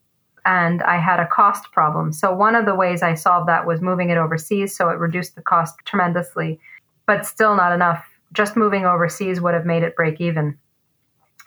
and 0.45 0.81
I 0.85 0.99
had 0.99 1.19
a 1.19 1.27
cost 1.27 1.73
problem. 1.73 2.13
So 2.13 2.33
one 2.33 2.55
of 2.55 2.67
the 2.67 2.75
ways 2.75 3.03
I 3.03 3.15
solved 3.15 3.49
that 3.49 3.67
was 3.67 3.81
moving 3.81 4.11
it 4.11 4.17
overseas. 4.17 4.77
So 4.77 4.91
it 4.91 4.99
reduced 4.99 5.35
the 5.35 5.43
cost 5.43 5.75
tremendously, 5.85 6.61
but 7.05 7.27
still 7.27 7.57
not 7.57 7.73
enough. 7.73 8.07
Just 8.33 8.57
moving 8.57 8.87
overseas 8.87 9.41
would 9.41 9.55
have 9.55 9.67
made 9.67 9.83
it 9.83 9.97
break 9.97 10.21
even. 10.21 10.57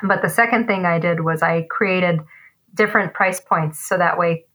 But 0.03 0.21
the 0.21 0.29
second 0.29 0.67
thing 0.67 0.86
I 0.86 0.99
did 0.99 1.21
was 1.21 1.41
I 1.41 1.63
created 1.69 2.19
different 2.75 3.13
price 3.13 3.39
points 3.39 3.79
so 3.79 3.97
that 3.97 4.17
way 4.17 4.45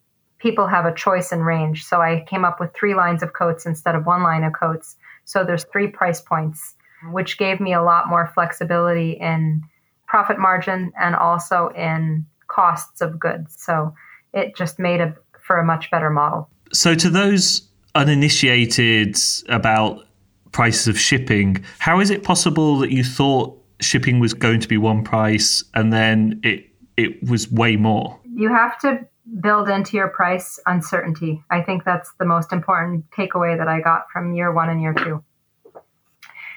people 0.44 0.66
have 0.66 0.84
a 0.84 0.94
choice 0.94 1.32
and 1.32 1.46
range. 1.46 1.86
So 1.86 2.02
I 2.02 2.22
came 2.28 2.44
up 2.44 2.60
with 2.60 2.74
three 2.74 2.94
lines 2.94 3.22
of 3.22 3.32
coats 3.32 3.64
instead 3.64 3.94
of 3.94 4.04
one 4.04 4.22
line 4.22 4.44
of 4.44 4.52
coats. 4.52 4.96
So 5.24 5.42
there's 5.42 5.64
three 5.72 5.88
price 5.88 6.20
points, 6.20 6.74
which 7.10 7.38
gave 7.38 7.60
me 7.60 7.72
a 7.72 7.82
lot 7.82 8.10
more 8.10 8.30
flexibility 8.34 9.12
in 9.12 9.62
profit 10.06 10.38
margin 10.38 10.92
and 11.00 11.16
also 11.16 11.68
in 11.68 12.26
costs 12.48 13.00
of 13.00 13.18
goods. 13.18 13.56
So 13.58 13.94
it 14.34 14.54
just 14.54 14.78
made 14.78 15.00
a 15.00 15.16
for 15.40 15.56
a 15.56 15.64
much 15.64 15.90
better 15.90 16.10
model. 16.10 16.50
So 16.74 16.94
to 16.94 17.08
those 17.08 17.66
uninitiated 17.94 19.16
about 19.48 20.06
prices 20.52 20.88
of 20.88 20.98
shipping, 20.98 21.64
how 21.78 22.00
is 22.00 22.10
it 22.10 22.22
possible 22.22 22.78
that 22.80 22.90
you 22.90 23.02
thought 23.02 23.58
shipping 23.80 24.20
was 24.20 24.34
going 24.34 24.60
to 24.60 24.68
be 24.68 24.76
one 24.76 25.04
price 25.04 25.64
and 25.72 25.90
then 25.90 26.38
it 26.44 26.66
it 26.98 27.26
was 27.30 27.50
way 27.50 27.76
more? 27.76 28.20
You 28.36 28.50
have 28.50 28.78
to 28.80 29.06
build 29.40 29.68
into 29.68 29.96
your 29.96 30.08
price 30.08 30.58
uncertainty. 30.66 31.42
I 31.50 31.62
think 31.62 31.84
that's 31.84 32.12
the 32.18 32.24
most 32.24 32.52
important 32.52 33.10
takeaway 33.10 33.56
that 33.56 33.68
I 33.68 33.80
got 33.80 34.10
from 34.12 34.34
year 34.34 34.52
1 34.52 34.68
and 34.68 34.80
year 34.80 34.94
2 34.94 35.22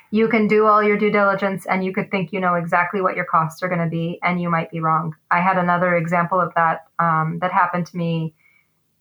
you 0.10 0.30
can 0.30 0.48
do 0.48 0.66
all 0.66 0.82
your 0.82 0.98
due 0.98 1.12
diligence 1.12 1.66
and 1.66 1.84
you 1.84 1.94
could 1.94 2.10
think 2.10 2.32
you 2.32 2.40
know 2.40 2.56
exactly 2.56 3.02
what 3.02 3.18
your 3.18 3.26
costs 3.26 3.62
are 3.62 3.68
going 3.68 3.82
to 3.82 3.90
be 3.90 4.18
and 4.24 4.42
you 4.42 4.50
might 4.50 4.72
be 4.72 4.80
wrong. 4.80 5.14
I 5.32 5.42
had 5.42 5.58
another 5.58 5.98
example 5.98 6.40
of 6.40 6.54
that 6.56 6.86
um, 6.98 7.40
that 7.42 7.52
happened 7.52 7.88
to 7.88 7.98
me 7.98 8.34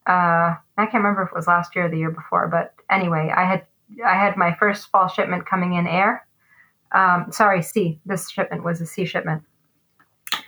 uh, 0.06 0.54
i 0.78 0.86
can't 0.86 0.94
remember 0.94 1.22
if 1.22 1.28
it 1.28 1.34
was 1.34 1.46
last 1.46 1.74
year 1.74 1.86
or 1.86 1.88
the 1.88 1.98
year 1.98 2.10
before 2.10 2.48
but 2.48 2.74
anyway 2.90 3.32
i 3.36 3.44
had 3.44 3.66
i 4.04 4.14
had 4.14 4.36
my 4.36 4.54
first 4.54 4.88
fall 4.90 5.08
shipment 5.08 5.46
coming 5.46 5.74
in 5.74 5.86
air. 5.86 6.26
Um, 6.92 7.26
sorry 7.30 7.62
sea. 7.62 8.00
This 8.06 8.30
shipment 8.30 8.64
was 8.64 8.80
a 8.80 8.86
sea 8.86 9.04
shipment 9.04 9.42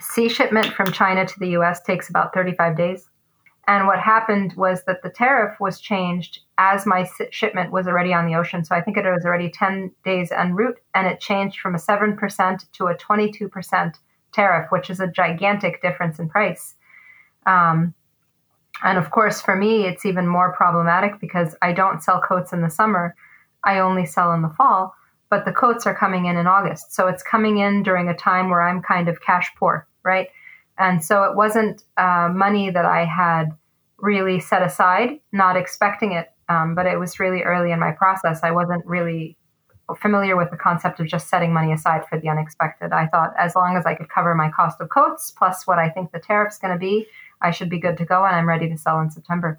sea 0.01 0.29
shipment 0.29 0.73
from 0.73 0.93
china 0.93 1.27
to 1.27 1.39
the 1.41 1.49
us 1.49 1.81
takes 1.81 2.09
about 2.09 2.33
35 2.35 2.77
days 2.77 3.09
and 3.69 3.87
what 3.87 4.01
happened 4.01 4.55
was 4.57 4.83
that 4.85 5.03
the 5.03 5.11
tariff 5.11 5.61
was 5.61 5.79
changed 5.79 6.41
as 6.57 6.87
my 6.87 7.07
shipment 7.31 7.71
was 7.71 7.87
already 7.87 8.15
on 8.15 8.27
the 8.27 8.35
ocean. 8.35 8.65
So 8.65 8.75
I 8.75 8.81
think 8.81 8.97
it 8.97 9.05
was 9.05 9.27
already 9.27 9.51
10 9.51 9.93
days 10.05 10.33
en 10.33 10.55
route, 10.55 10.79
and 10.95 11.07
it 11.07 11.21
changed 11.21 11.61
from 11.61 11.75
a 11.75 11.79
7% 11.79 12.73
to 12.73 12.87
a 12.87 12.97
22% 12.97 13.95
tariff, 14.33 14.73
which 14.73 14.89
is 14.89 15.01
a 15.01 15.07
gigantic 15.07 15.83
difference 15.83 16.19
in 16.19 16.31
price. 16.31 16.77
Um, 17.45 17.93
and 18.83 18.97
of 18.97 19.11
course, 19.11 19.43
for 19.43 19.55
me, 19.55 19.85
it's 19.85 20.07
even 20.07 20.27
more 20.27 20.55
problematic 20.55 21.21
because 21.21 21.55
I 21.61 21.75
don't 21.75 22.03
sell 22.03 22.23
coats 22.23 22.55
in 22.55 22.63
the 22.63 22.71
summer. 22.71 23.15
I 23.65 23.81
only 23.81 24.07
sell 24.07 24.33
in 24.33 24.41
the 24.41 24.49
fall, 24.49 24.95
but 25.31 25.45
the 25.45 25.53
coats 25.53 25.87
are 25.87 25.95
coming 25.95 26.27
in 26.27 26.37
in 26.37 26.47
August. 26.47 26.93
So 26.95 27.07
it's 27.07 27.23
coming 27.23 27.59
in 27.59 27.83
during 27.83 28.09
a 28.09 28.17
time 28.17 28.49
where 28.49 28.63
I'm 28.63 28.83
kind 28.83 29.09
of 29.09 29.21
cash 29.21 29.51
poor, 29.59 29.87
right? 30.03 30.29
And 30.79 31.05
so 31.05 31.25
it 31.25 31.37
wasn't 31.37 31.83
uh, 31.97 32.31
money 32.33 32.71
that 32.71 32.85
I 32.85 33.05
had 33.05 33.51
really 33.99 34.41
set 34.41 34.63
aside, 34.63 35.21
not 35.33 35.57
expecting 35.57 36.13
it. 36.13 36.33
Um, 36.49 36.75
but 36.75 36.87
it 36.87 36.99
was 36.99 37.21
really 37.21 37.43
early 37.43 37.73
in 37.73 37.79
my 37.79 37.93
process. 37.93 38.41
I 38.43 38.53
wasn't 38.53 38.87
really 38.87 39.37
familiar 40.01 40.37
with 40.37 40.51
the 40.51 40.57
concept 40.57 41.01
of 41.01 41.07
just 41.07 41.29
setting 41.29 41.53
money 41.53 41.73
aside 41.73 42.07
for 42.09 42.19
the 42.19 42.29
unexpected. 42.29 42.93
I 42.93 43.07
thought 43.07 43.35
as 43.39 43.55
long 43.55 43.77
as 43.77 43.87
I 43.87 43.95
could 43.95 44.09
cover 44.09 44.35
my 44.35 44.51
cost 44.51 44.81
of 44.81 44.89
coats 44.91 45.31
plus 45.31 45.67
what 45.67 45.79
I 45.79 45.89
think 45.89 46.13
the 46.13 46.19
tariff's 46.19 46.59
going 46.59 46.73
to 46.73 46.79
be, 46.79 47.07
I 47.41 47.51
should 47.51 47.71
be 47.71 47.79
good 47.79 47.97
to 47.99 48.05
go 48.05 48.25
and 48.25 48.35
I'm 48.35 48.49
ready 48.49 48.69
to 48.69 48.77
sell 48.77 49.01
in 49.01 49.11
September. 49.11 49.59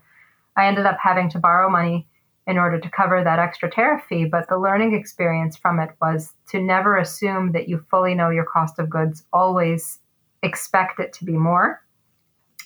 I 0.55 0.67
ended 0.67 0.85
up 0.85 0.97
having 1.01 1.29
to 1.31 1.39
borrow 1.39 1.69
money 1.69 2.07
in 2.49 2.57
order 2.57 2.79
to 2.79 2.89
cover 2.89 3.23
that 3.23 3.37
extra 3.37 3.69
tariff 3.69 4.03
fee, 4.09 4.25
but 4.25 4.49
the 4.49 4.57
learning 4.57 4.95
experience 4.95 5.55
from 5.55 5.79
it 5.79 5.91
was 6.01 6.33
to 6.49 6.59
never 6.59 6.97
assume 6.97 7.51
that 7.51 7.69
you 7.69 7.85
fully 7.91 8.15
know 8.15 8.31
your 8.31 8.43
cost 8.43 8.79
of 8.79 8.89
goods. 8.89 9.23
Always 9.31 9.99
expect 10.41 10.99
it 10.99 11.13
to 11.13 11.25
be 11.25 11.33
more 11.33 11.79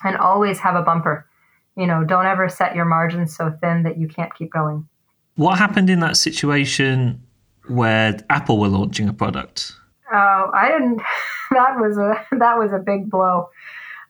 and 0.06 0.15
always 0.15 0.58
have 0.60 0.76
a 0.76 0.82
bumper. 0.82 1.28
You 1.76 1.86
know, 1.86 2.06
don't 2.06 2.26
ever 2.26 2.48
set 2.48 2.78
your 2.78 2.86
margins 2.86 3.36
so 3.36 3.52
thin 3.62 3.84
that 3.84 3.98
you 3.98 4.08
can't 4.08 4.34
keep 4.34 4.54
going. 4.54 4.88
What 5.36 5.58
happened 5.58 5.89
in 5.89 6.00
that 6.00 6.15
situation 6.15 7.22
where 7.67 8.17
Apple 8.30 8.60
were 8.60 8.69
launching 8.69 9.10
a 9.10 9.13
product? 9.13 9.74
Oh, 10.13 10.50
I 10.54 10.69
didn't. 10.69 11.02
That 11.52 11.78
was 11.78 12.00
a 12.00 12.15
that 12.39 12.58
was 12.58 12.72
a 12.74 12.80
big 12.80 13.12
blow. 13.12 13.48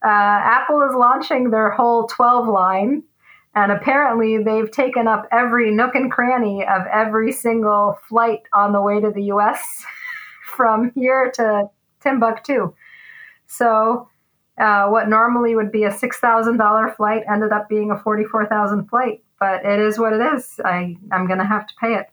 Uh, 0.01 0.07
Apple 0.07 0.81
is 0.83 0.95
launching 0.95 1.49
their 1.49 1.71
whole 1.71 2.07
12 2.07 2.47
line, 2.47 3.03
and 3.55 3.71
apparently 3.71 4.43
they've 4.43 4.71
taken 4.71 5.07
up 5.07 5.27
every 5.31 5.71
nook 5.71 5.95
and 5.95 6.11
cranny 6.11 6.65
of 6.65 6.81
every 6.91 7.31
single 7.31 7.99
flight 8.07 8.41
on 8.53 8.73
the 8.73 8.81
way 8.81 8.99
to 8.99 9.11
the 9.11 9.23
U.S. 9.25 9.85
from 10.45 10.91
here 10.95 11.31
to 11.35 11.69
Timbuktu. 12.01 12.73
So, 13.47 14.09
uh, 14.59 14.87
what 14.87 15.09
normally 15.09 15.55
would 15.55 15.71
be 15.71 15.83
a 15.83 15.91
six 15.91 16.19
thousand 16.19 16.57
dollar 16.57 16.93
flight 16.95 17.23
ended 17.31 17.51
up 17.51 17.69
being 17.69 17.91
a 17.91 17.99
forty 17.99 18.23
four 18.23 18.45
thousand 18.47 18.87
flight. 18.87 19.23
But 19.39 19.65
it 19.65 19.79
is 19.79 19.99
what 19.99 20.13
it 20.13 20.21
is. 20.35 20.59
I 20.63 20.95
I'm 21.11 21.27
going 21.27 21.39
to 21.39 21.45
have 21.45 21.67
to 21.67 21.73
pay 21.79 21.95
it. 21.95 22.07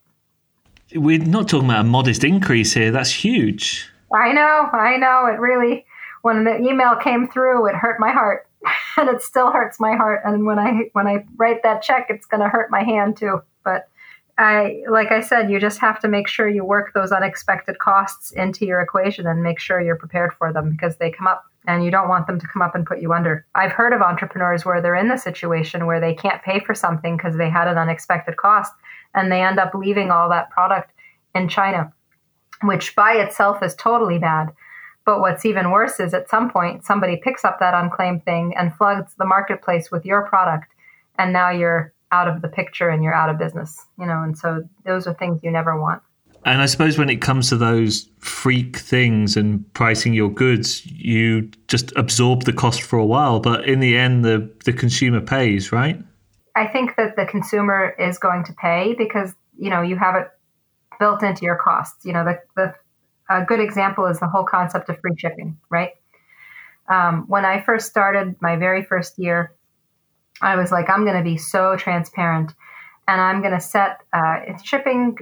We're 0.99 1.19
not 1.19 1.49
talking 1.49 1.69
about 1.69 1.81
a 1.81 1.85
modest 1.85 2.25
increase 2.25 2.75
here. 2.75 2.91
That's 2.91 3.13
huge. 3.13 3.89
I 4.13 4.33
know. 4.33 4.69
I 4.73 4.97
know. 4.97 5.27
It 5.27 5.39
really. 5.39 5.87
When 6.23 6.45
the 6.45 6.59
email 6.59 6.97
came 6.97 7.29
through, 7.29 7.67
it 7.69 7.75
hurt 7.75 7.99
my 7.99 8.11
heart, 8.11 8.47
and 8.97 9.09
it 9.09 9.23
still 9.23 9.51
hurts 9.51 9.81
my 9.81 9.97
heart. 9.97 10.23
And 10.25 10.47
when 10.47 10.59
I 10.59 10.91
when 10.93 11.07
I 11.07 11.25
write 11.37 11.63
that 11.63 11.83
check, 11.83 12.07
it's 12.11 12.27
going 12.27 12.43
to 12.43 12.49
hurt 12.49 12.71
my 12.71 12.83
hand 12.83 13.17
too. 13.17 13.43
But 13.65 13.89
I, 14.39 14.83
like 14.89 15.13
I 15.13 15.21
said, 15.21 15.51
you 15.51 15.61
just 15.61 15.81
have 15.81 16.01
to 16.01 16.09
make 16.09 16.27
sure 16.27 16.49
you 16.49 16.65
work 16.65 16.93
those 16.95 17.13
unexpected 17.13 17.79
costs 17.79 18.33
into 18.33 18.65
your 18.65 18.81
equation 18.81 19.27
and 19.27 19.43
make 19.43 19.59
sure 19.59 19.81
you're 19.81 19.97
prepared 19.97 20.33
for 20.33 20.51
them 20.51 20.71
because 20.71 20.97
they 20.97 21.11
come 21.11 21.27
up 21.27 21.45
and 21.67 21.85
you 21.85 21.91
don't 21.91 22.09
want 22.09 22.27
them 22.27 22.41
to 22.41 22.47
come 22.47 22.63
up 22.63 22.75
and 22.75 22.87
put 22.87 23.03
you 23.03 23.13
under. 23.13 23.45
I've 23.55 23.73
heard 23.73 23.93
of 23.93 24.01
entrepreneurs 24.01 24.65
where 24.65 24.81
they're 24.81 24.95
in 24.95 25.09
the 25.09 25.19
situation 25.19 25.87
where 25.87 26.01
they 26.01 26.15
can't 26.15 26.43
pay 26.43 26.59
for 26.61 26.75
something 26.75 27.19
because 27.19 27.37
they 27.37 27.51
had 27.51 27.69
an 27.69 27.77
unexpected 27.77 28.39
cost 28.39 28.73
and 29.15 29.31
they 29.31 29.43
end 29.43 29.59
up 29.59 29.75
leaving 29.75 30.11
all 30.11 30.31
that 30.31 30.51
product 30.51 30.93
in 31.35 31.49
China, 31.49 31.93
which 32.63 32.97
by 32.97 33.13
itself 33.13 33.63
is 33.63 33.75
totally 33.75 34.19
bad. 34.19 34.53
But 35.05 35.21
what's 35.21 35.45
even 35.45 35.71
worse 35.71 35.99
is 35.99 36.15
at 36.15 36.29
some 36.29 36.51
point 36.51 36.85
somebody 36.85 37.17
picks 37.17 37.45
up 37.45 37.59
that 37.61 37.75
unclaimed 37.75 38.25
thing 38.25 38.55
and 38.57 38.75
floods 38.75 39.15
the 39.19 39.25
marketplace 39.25 39.91
with 39.91 40.05
your 40.05 40.27
product, 40.27 40.73
and 41.19 41.33
now 41.33 41.51
you're 41.51 41.93
out 42.13 42.29
of 42.29 42.43
the 42.43 42.49
picture 42.49 42.89
and 42.89 43.03
you're 43.03 43.15
out 43.15 43.31
of 43.31 43.39
business, 43.39 43.87
you 43.99 44.07
know. 44.07 44.23
And 44.23 44.37
so 44.37 44.63
those 44.85 45.07
are 45.07 45.15
things 45.15 45.41
you 45.43 45.51
never 45.51 45.81
want. 45.81 46.03
And 46.45 46.63
I 46.63 46.67
suppose 46.67 46.97
when 46.97 47.11
it 47.11 47.21
comes 47.21 47.51
to 47.51 47.57
those 47.57 48.09
freak 48.19 48.79
things 48.79 49.37
and 49.37 49.71
pricing 49.75 50.15
your 50.15 50.31
goods, 50.31 50.87
you 50.87 51.51
just 51.69 51.93
absorb 51.97 52.45
the 52.45 52.53
cost 52.53 52.83
for 52.83 52.99
a 52.99 53.05
while, 53.05 53.41
but 53.41 53.67
in 53.67 53.81
the 53.81 53.97
end, 53.97 54.25
the 54.25 54.51
the 54.65 54.73
consumer 54.73 55.21
pays, 55.21 55.71
right? 55.71 56.03
I 56.57 56.67
think 56.67 56.97
that 56.97 57.17
the 57.17 57.27
consumer 57.27 57.95
is 57.99 58.19
going 58.19 58.45
to 58.45 58.53
pay 58.55 58.95
because 58.97 59.35
you 59.59 59.69
know 59.69 59.83
you 59.83 59.97
have 59.97 60.17
it 60.17 60.29
built 60.99 61.23
into 61.23 61.45
your 61.45 61.57
costs. 61.57 62.05
You 62.05 62.15
know, 62.15 62.25
the 62.25 62.39
the 62.57 62.75
a 63.31 63.45
good 63.45 63.61
example 63.61 64.07
is 64.07 64.21
the 64.21 64.29
whole 64.29 64.45
concept 64.45 64.89
of 64.89 64.99
free 65.01 65.17
shipping, 65.17 65.57
right? 65.71 65.93
Um, 66.89 67.25
when 67.29 67.45
I 67.45 67.61
first 67.63 67.87
started 67.87 68.35
my 68.41 68.57
very 68.57 68.83
first 68.83 69.19
year, 69.19 69.55
I 70.43 70.57
was 70.57 70.73
like, 70.73 70.91
I'm 70.91 71.05
going 71.05 71.17
to 71.17 71.23
be 71.23 71.37
so 71.37 71.77
transparent, 71.77 72.53
and 73.07 73.21
I'm 73.21 73.41
going 73.41 73.55
to 73.55 73.61
set 73.61 74.01
uh, 74.13 74.41
shipping 74.63 75.17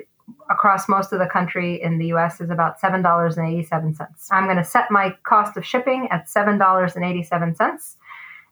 across 0.51 0.89
most 0.89 1.13
of 1.13 1.19
the 1.19 1.27
country 1.27 1.81
in 1.83 1.99
the 1.99 2.07
US 2.07 2.41
is 2.41 2.51
about 2.51 2.81
$7.87. 2.81 4.09
I'm 4.31 4.45
going 4.45 4.57
to 4.57 4.65
set 4.65 4.91
my 4.91 5.15
cost 5.23 5.57
of 5.57 5.65
shipping 5.65 6.09
at 6.11 6.27
$7.87 6.27 7.97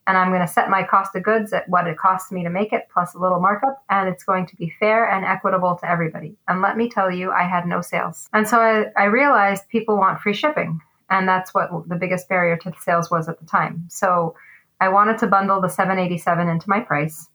and 0.07 0.17
I'm 0.17 0.31
going 0.31 0.41
to 0.41 0.53
set 0.53 0.71
my 0.71 0.83
cost 0.83 1.17
of 1.17 1.23
goods 1.23 1.53
at 1.53 1.69
what 1.69 1.87
it 1.87 1.99
costs 1.99 2.31
me 2.31 2.45
to 2.45 2.51
make 2.51 2.73
it 2.73 2.89
plus 2.93 3.15
a 3.15 3.19
little 3.19 3.41
markup 3.41 3.83
and 3.91 4.09
it's 4.09 4.25
going 4.25 4.47
to 4.47 4.57
be 4.57 4.73
fair 4.79 5.09
and 5.09 5.25
equitable 5.25 5.77
to 5.77 5.91
everybody. 5.91 6.37
And 6.49 6.63
let 6.63 6.77
me 6.77 6.89
tell 6.89 7.11
you, 7.11 7.33
I 7.33 7.43
had 7.43 7.67
no 7.67 7.81
sales. 7.81 8.29
And 8.33 8.47
so 8.47 8.61
I, 8.61 8.87
I 8.97 9.05
realized 9.07 9.69
people 9.69 9.97
want 9.97 10.21
free 10.21 10.35
shipping 10.35 10.81
and 11.11 11.29
that's 11.29 11.53
what 11.55 11.71
the 11.89 11.97
biggest 11.97 12.29
barrier 12.29 12.57
to 12.59 12.73
sales 12.81 13.11
was 13.11 13.29
at 13.29 13.41
the 13.41 13.47
time. 13.47 13.85
So 13.89 14.35
I 14.81 14.89
wanted 14.89 15.19
to 15.19 15.27
bundle 15.27 15.61
the 15.61 15.69
787 15.69 16.49
into 16.49 16.69
my 16.69 16.81
price. 16.81 17.29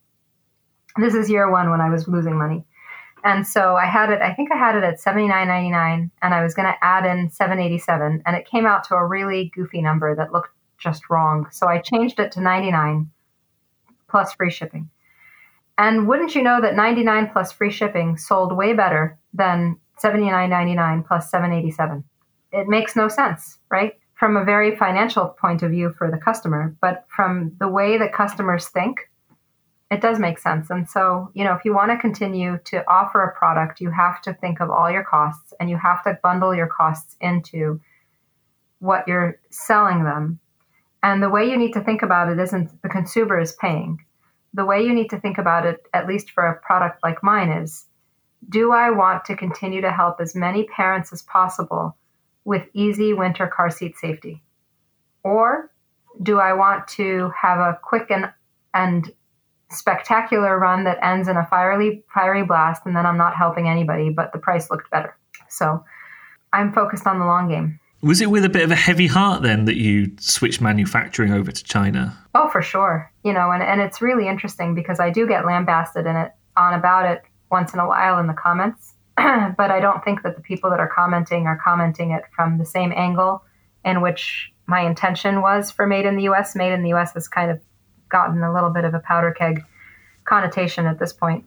This 0.97 1.13
is 1.13 1.29
year 1.29 1.49
1 1.49 1.69
when 1.69 1.81
I 1.81 1.89
was 1.89 2.07
losing 2.07 2.37
money. 2.37 2.65
And 3.23 3.45
so 3.45 3.75
I 3.75 3.85
had 3.85 4.09
it, 4.09 4.21
I 4.21 4.33
think 4.33 4.51
I 4.51 4.57
had 4.57 4.75
it 4.75 4.83
at 4.83 4.99
$79.99 4.99 6.09
and 6.21 6.33
I 6.33 6.41
was 6.41 6.55
going 6.55 6.67
to 6.67 6.83
add 6.83 7.05
in 7.05 7.29
787 7.29 8.23
and 8.25 8.35
it 8.35 8.47
came 8.47 8.65
out 8.65 8.83
to 8.85 8.95
a 8.95 9.05
really 9.05 9.51
goofy 9.53 9.81
number 9.81 10.15
that 10.15 10.31
looked 10.31 10.49
just 10.81 11.09
wrong. 11.09 11.47
So 11.51 11.67
I 11.67 11.79
changed 11.79 12.19
it 12.19 12.31
to 12.33 12.41
99 12.41 13.09
plus 14.09 14.33
free 14.33 14.51
shipping. 14.51 14.89
And 15.77 16.07
wouldn't 16.07 16.35
you 16.35 16.43
know 16.43 16.59
that 16.61 16.75
99 16.75 17.29
plus 17.31 17.51
free 17.51 17.71
shipping 17.71 18.17
sold 18.17 18.55
way 18.55 18.73
better 18.73 19.17
than 19.33 19.77
79.99 20.03 21.07
plus 21.07 21.31
787? 21.31 22.03
It 22.51 22.67
makes 22.67 22.95
no 22.95 23.07
sense, 23.07 23.57
right? 23.69 23.93
From 24.15 24.37
a 24.37 24.43
very 24.43 24.75
financial 24.75 25.29
point 25.29 25.63
of 25.63 25.71
view 25.71 25.93
for 25.97 26.11
the 26.11 26.17
customer, 26.17 26.75
but 26.81 27.05
from 27.07 27.53
the 27.59 27.67
way 27.67 27.97
that 27.97 28.13
customers 28.13 28.67
think, 28.67 29.09
it 29.89 30.01
does 30.01 30.19
make 30.19 30.39
sense. 30.39 30.69
And 30.69 30.87
so, 30.87 31.31
you 31.33 31.43
know, 31.43 31.53
if 31.53 31.65
you 31.65 31.73
want 31.73 31.91
to 31.91 31.97
continue 31.97 32.59
to 32.65 32.87
offer 32.89 33.23
a 33.23 33.35
product, 33.35 33.81
you 33.81 33.91
have 33.91 34.21
to 34.21 34.33
think 34.33 34.61
of 34.61 34.69
all 34.69 34.89
your 34.89 35.03
costs 35.03 35.53
and 35.59 35.69
you 35.69 35.77
have 35.77 36.03
to 36.03 36.17
bundle 36.23 36.55
your 36.55 36.67
costs 36.67 37.17
into 37.19 37.79
what 38.79 39.07
you're 39.07 39.39
selling 39.49 40.03
them. 40.03 40.39
And 41.03 41.21
the 41.21 41.29
way 41.29 41.49
you 41.49 41.57
need 41.57 41.73
to 41.73 41.81
think 41.81 42.01
about 42.01 42.31
it 42.31 42.39
isn't 42.39 42.81
the 42.81 42.89
consumer 42.89 43.39
is 43.39 43.53
paying. 43.53 43.97
The 44.53 44.65
way 44.65 44.83
you 44.83 44.93
need 44.93 45.09
to 45.09 45.19
think 45.19 45.37
about 45.37 45.65
it, 45.65 45.85
at 45.93 46.07
least 46.07 46.31
for 46.31 46.45
a 46.45 46.59
product 46.59 46.99
like 47.03 47.23
mine, 47.23 47.49
is 47.49 47.85
do 48.49 48.71
I 48.71 48.89
want 48.89 49.25
to 49.25 49.35
continue 49.35 49.81
to 49.81 49.91
help 49.91 50.19
as 50.19 50.35
many 50.35 50.65
parents 50.65 51.13
as 51.13 51.21
possible 51.23 51.95
with 52.43 52.67
easy 52.73 53.13
winter 53.13 53.47
car 53.47 53.69
seat 53.69 53.97
safety? 53.97 54.43
Or 55.23 55.71
do 56.21 56.39
I 56.39 56.53
want 56.53 56.87
to 56.89 57.31
have 57.39 57.59
a 57.59 57.79
quick 57.81 58.11
and, 58.11 58.31
and 58.73 59.11
spectacular 59.69 60.59
run 60.59 60.83
that 60.83 60.99
ends 61.03 61.27
in 61.27 61.37
a 61.37 61.45
fiery 61.45 62.03
fiery 62.13 62.43
blast 62.43 62.85
and 62.85 62.95
then 62.95 63.05
I'm 63.05 63.17
not 63.17 63.35
helping 63.35 63.69
anybody, 63.69 64.09
but 64.09 64.33
the 64.33 64.39
price 64.39 64.69
looked 64.69 64.89
better. 64.91 65.15
So 65.49 65.83
I'm 66.51 66.73
focused 66.73 67.07
on 67.07 67.19
the 67.19 67.25
long 67.25 67.47
game. 67.47 67.79
Was 68.01 68.19
it 68.19 68.31
with 68.31 68.43
a 68.43 68.49
bit 68.49 68.63
of 68.63 68.71
a 68.71 68.75
heavy 68.75 69.07
heart 69.07 69.43
then 69.43 69.65
that 69.65 69.75
you 69.75 70.11
switched 70.19 70.59
manufacturing 70.59 71.31
over 71.31 71.51
to 71.51 71.63
China? 71.63 72.17
Oh, 72.33 72.49
for 72.49 72.61
sure. 72.61 73.11
You 73.23 73.31
know, 73.31 73.51
and, 73.51 73.61
and 73.61 73.79
it's 73.79 74.01
really 74.01 74.27
interesting 74.27 74.73
because 74.73 74.99
I 74.99 75.11
do 75.11 75.27
get 75.27 75.45
lambasted 75.45 76.07
in 76.07 76.15
it 76.15 76.31
on 76.57 76.73
about 76.73 77.05
it 77.05 77.21
once 77.51 77.73
in 77.73 77.79
a 77.79 77.87
while 77.87 78.17
in 78.17 78.27
the 78.27 78.33
comments. 78.33 78.95
but 79.17 79.71
I 79.71 79.79
don't 79.79 80.03
think 80.03 80.23
that 80.23 80.35
the 80.35 80.41
people 80.41 80.69
that 80.71 80.79
are 80.79 80.87
commenting 80.87 81.45
are 81.45 81.59
commenting 81.63 82.11
it 82.11 82.23
from 82.35 82.57
the 82.57 82.65
same 82.65 82.91
angle 82.95 83.43
in 83.85 84.01
which 84.01 84.51
my 84.65 84.81
intention 84.81 85.41
was 85.41 85.69
for 85.69 85.85
Made 85.85 86.05
in 86.05 86.15
the 86.15 86.23
US. 86.29 86.55
Made 86.55 86.73
in 86.73 86.81
the 86.81 86.93
US 86.93 87.13
has 87.13 87.27
kind 87.27 87.51
of 87.51 87.59
gotten 88.09 88.41
a 88.41 88.53
little 88.53 88.69
bit 88.71 88.83
of 88.83 88.93
a 88.93 88.99
powder 88.99 89.31
keg 89.31 89.63
connotation 90.23 90.85
at 90.87 90.97
this 90.97 91.13
point. 91.13 91.45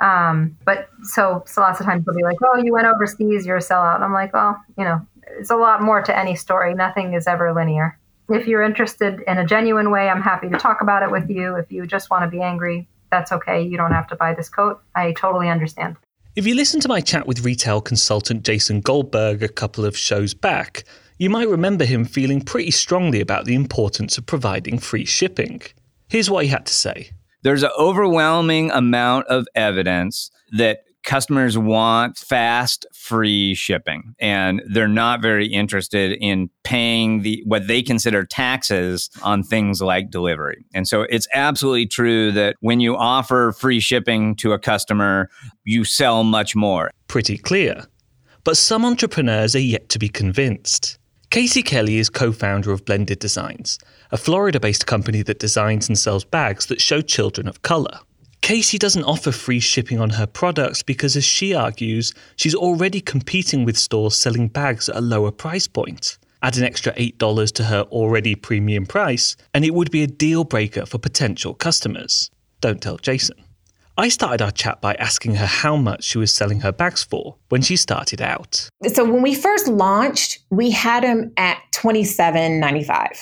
Um, 0.00 0.56
but 0.64 0.88
so, 1.02 1.44
so 1.46 1.60
lots 1.60 1.80
of 1.80 1.86
times 1.86 2.04
they'll 2.04 2.16
be 2.16 2.24
like, 2.24 2.38
"Oh, 2.42 2.60
you 2.62 2.72
went 2.72 2.86
overseas, 2.86 3.46
you're 3.46 3.58
a 3.58 3.60
sellout." 3.60 3.96
And 3.96 4.04
I'm 4.04 4.12
like, 4.12 4.32
"Well, 4.32 4.60
you 4.76 4.84
know, 4.84 5.00
there's 5.34 5.50
a 5.50 5.56
lot 5.56 5.82
more 5.82 6.02
to 6.02 6.18
any 6.18 6.34
story. 6.36 6.74
Nothing 6.74 7.14
is 7.14 7.26
ever 7.26 7.52
linear. 7.52 7.98
If 8.28 8.46
you're 8.46 8.62
interested 8.62 9.20
in 9.26 9.38
a 9.38 9.44
genuine 9.44 9.90
way, 9.90 10.08
I'm 10.08 10.22
happy 10.22 10.48
to 10.48 10.58
talk 10.58 10.80
about 10.80 11.02
it 11.02 11.10
with 11.10 11.28
you. 11.28 11.56
If 11.56 11.70
you 11.72 11.86
just 11.86 12.10
want 12.10 12.24
to 12.24 12.30
be 12.30 12.42
angry, 12.42 12.88
that's 13.10 13.32
okay. 13.32 13.62
You 13.62 13.76
don't 13.76 13.92
have 13.92 14.06
to 14.08 14.16
buy 14.16 14.34
this 14.34 14.48
coat. 14.48 14.80
I 14.94 15.12
totally 15.12 15.48
understand." 15.48 15.96
If 16.34 16.46
you 16.46 16.54
listen 16.54 16.80
to 16.80 16.88
my 16.88 17.02
chat 17.02 17.26
with 17.26 17.44
retail 17.44 17.82
consultant 17.82 18.42
Jason 18.42 18.80
Goldberg 18.80 19.42
a 19.42 19.48
couple 19.48 19.84
of 19.84 19.98
shows 19.98 20.32
back, 20.32 20.84
you 21.18 21.28
might 21.28 21.48
remember 21.48 21.84
him 21.84 22.06
feeling 22.06 22.40
pretty 22.40 22.70
strongly 22.70 23.20
about 23.20 23.44
the 23.44 23.54
importance 23.54 24.16
of 24.16 24.24
providing 24.24 24.78
free 24.78 25.04
shipping. 25.04 25.60
Here's 26.08 26.30
what 26.30 26.44
he 26.44 26.50
had 26.50 26.64
to 26.66 26.72
say 26.72 27.10
there's 27.42 27.62
an 27.62 27.70
overwhelming 27.78 28.70
amount 28.70 29.26
of 29.26 29.46
evidence 29.54 30.30
that 30.52 30.84
customers 31.04 31.58
want 31.58 32.16
fast 32.16 32.86
free 32.94 33.54
shipping 33.54 34.14
and 34.20 34.62
they're 34.66 34.88
not 34.88 35.20
very 35.20 35.46
interested 35.46 36.12
in 36.20 36.48
paying 36.64 37.22
the 37.22 37.42
what 37.46 37.66
they 37.66 37.82
consider 37.82 38.24
taxes 38.24 39.10
on 39.22 39.42
things 39.42 39.82
like 39.82 40.10
delivery. 40.10 40.64
And 40.74 40.86
so 40.86 41.02
it's 41.02 41.28
absolutely 41.34 41.86
true 41.86 42.32
that 42.32 42.56
when 42.60 42.80
you 42.80 42.96
offer 42.96 43.52
free 43.52 43.80
shipping 43.80 44.36
to 44.36 44.52
a 44.52 44.58
customer, 44.58 45.28
you 45.64 45.84
sell 45.84 46.24
much 46.24 46.54
more. 46.54 46.90
Pretty 47.08 47.38
clear. 47.38 47.84
But 48.44 48.56
some 48.56 48.84
entrepreneurs 48.84 49.54
are 49.54 49.60
yet 49.60 49.88
to 49.90 49.98
be 49.98 50.08
convinced. 50.08 50.98
Casey 51.30 51.62
Kelly 51.62 51.98
is 51.98 52.10
co 52.10 52.30
founder 52.32 52.72
of 52.72 52.84
Blended 52.84 53.18
Designs, 53.18 53.78
a 54.10 54.16
Florida 54.16 54.60
based 54.60 54.86
company 54.86 55.22
that 55.22 55.38
designs 55.38 55.88
and 55.88 55.98
sells 55.98 56.24
bags 56.24 56.66
that 56.66 56.80
show 56.80 57.00
children 57.00 57.48
of 57.48 57.62
colour. 57.62 58.00
Casey 58.42 58.76
doesn't 58.76 59.04
offer 59.04 59.30
free 59.30 59.60
shipping 59.60 60.00
on 60.00 60.10
her 60.10 60.26
products 60.26 60.82
because, 60.82 61.16
as 61.16 61.24
she 61.24 61.54
argues, 61.54 62.12
she's 62.34 62.56
already 62.56 63.00
competing 63.00 63.64
with 63.64 63.78
stores 63.78 64.16
selling 64.16 64.48
bags 64.48 64.88
at 64.88 64.96
a 64.96 65.00
lower 65.00 65.30
price 65.30 65.68
point. 65.68 66.18
Add 66.42 66.58
an 66.58 66.64
extra 66.64 66.92
$8 66.94 67.52
to 67.52 67.64
her 67.64 67.82
already 67.82 68.34
premium 68.34 68.84
price, 68.84 69.36
and 69.54 69.64
it 69.64 69.74
would 69.74 69.92
be 69.92 70.02
a 70.02 70.08
deal 70.08 70.42
breaker 70.42 70.84
for 70.86 70.98
potential 70.98 71.54
customers. 71.54 72.32
Don't 72.60 72.82
tell 72.82 72.96
Jason. 72.96 73.36
I 73.96 74.08
started 74.08 74.42
our 74.42 74.50
chat 74.50 74.80
by 74.80 74.94
asking 74.94 75.36
her 75.36 75.46
how 75.46 75.76
much 75.76 76.02
she 76.02 76.18
was 76.18 76.34
selling 76.34 76.60
her 76.60 76.72
bags 76.72 77.04
for 77.04 77.36
when 77.48 77.62
she 77.62 77.76
started 77.76 78.20
out. 78.20 78.68
So 78.88 79.04
when 79.04 79.22
we 79.22 79.36
first 79.36 79.68
launched, 79.68 80.40
we 80.50 80.70
had 80.70 81.04
them 81.04 81.32
at 81.36 81.58
$27.95. 81.74 83.18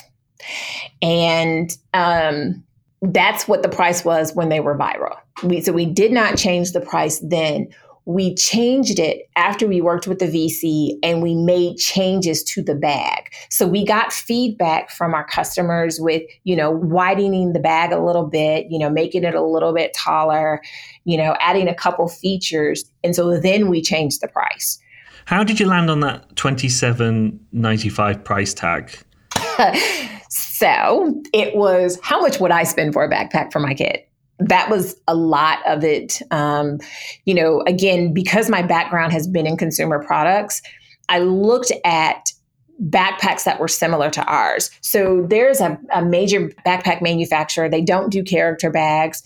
And 1.02 1.76
um, 1.92 2.64
that's 3.02 3.48
what 3.48 3.62
the 3.62 3.68
price 3.68 4.04
was 4.04 4.34
when 4.34 4.48
they 4.48 4.60
were 4.60 4.76
viral. 4.76 5.16
We, 5.42 5.60
so 5.62 5.72
we 5.72 5.86
did 5.86 6.12
not 6.12 6.36
change 6.36 6.72
the 6.72 6.80
price 6.80 7.18
then. 7.20 7.68
We 8.06 8.34
changed 8.34 8.98
it 8.98 9.28
after 9.36 9.66
we 9.66 9.80
worked 9.80 10.06
with 10.06 10.18
the 10.18 10.26
VC 10.26 10.98
and 11.02 11.22
we 11.22 11.34
made 11.34 11.76
changes 11.76 12.42
to 12.44 12.62
the 12.62 12.74
bag. 12.74 13.32
So 13.50 13.66
we 13.66 13.84
got 13.84 14.12
feedback 14.12 14.90
from 14.90 15.14
our 15.14 15.24
customers 15.24 15.98
with, 16.00 16.22
you 16.44 16.56
know, 16.56 16.70
widening 16.70 17.52
the 17.52 17.60
bag 17.60 17.92
a 17.92 18.00
little 18.00 18.26
bit, 18.26 18.66
you 18.68 18.78
know, 18.78 18.90
making 18.90 19.24
it 19.24 19.34
a 19.34 19.42
little 19.42 19.72
bit 19.72 19.94
taller, 19.94 20.60
you 21.04 21.16
know, 21.16 21.36
adding 21.40 21.68
a 21.68 21.74
couple 21.74 22.08
features. 22.08 22.84
And 23.04 23.14
so 23.14 23.38
then 23.38 23.68
we 23.68 23.80
changed 23.80 24.20
the 24.20 24.28
price. 24.28 24.78
How 25.26 25.44
did 25.44 25.60
you 25.60 25.66
land 25.66 25.90
on 25.90 26.00
that 26.00 26.34
27.95 26.34 28.24
price 28.24 28.54
tag? 28.54 28.92
so 30.30 31.20
it 31.34 31.56
was 31.56 31.98
how 32.02 32.20
much 32.20 32.40
would 32.40 32.52
I 32.52 32.62
spend 32.62 32.92
for 32.92 33.04
a 33.04 33.10
backpack 33.10 33.52
for 33.52 33.58
my 33.58 33.74
kid? 33.74 33.98
That 34.38 34.70
was 34.70 34.96
a 35.06 35.14
lot 35.14 35.58
of 35.66 35.84
it. 35.84 36.22
Um, 36.30 36.78
you 37.24 37.34
know, 37.34 37.62
again, 37.66 38.14
because 38.14 38.48
my 38.48 38.62
background 38.62 39.12
has 39.12 39.26
been 39.26 39.46
in 39.46 39.56
consumer 39.56 40.02
products, 40.02 40.62
I 41.08 41.18
looked 41.18 41.72
at 41.84 42.32
backpacks 42.82 43.44
that 43.44 43.60
were 43.60 43.68
similar 43.68 44.08
to 44.10 44.24
ours. 44.24 44.70
So 44.80 45.26
there's 45.28 45.60
a, 45.60 45.78
a 45.92 46.02
major 46.02 46.48
backpack 46.64 47.02
manufacturer. 47.02 47.68
They 47.68 47.82
don't 47.82 48.10
do 48.10 48.22
character 48.22 48.70
bags. 48.70 49.22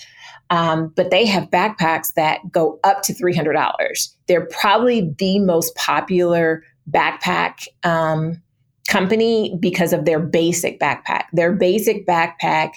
Um, 0.50 0.88
but 0.96 1.10
they 1.10 1.26
have 1.26 1.50
backpacks 1.50 2.14
that 2.14 2.40
go 2.50 2.78
up 2.82 3.02
to 3.02 3.14
$300. 3.14 4.08
They're 4.26 4.46
probably 4.46 5.14
the 5.18 5.38
most 5.38 5.74
popular 5.76 6.64
backpack 6.90 7.66
um, 7.82 8.42
company 8.88 9.56
because 9.60 9.92
of 9.92 10.04
their 10.04 10.20
basic 10.20 10.78
backpack. 10.78 11.24
Their 11.32 11.52
basic 11.52 12.06
backpack 12.06 12.74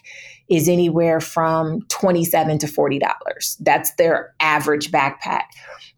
is 0.49 0.69
anywhere 0.69 1.19
from 1.19 1.81
27 1.89 2.57
to 2.59 2.67
$40. 2.67 3.57
That's 3.59 3.93
their 3.95 4.33
average 4.39 4.91
backpack. 4.91 5.43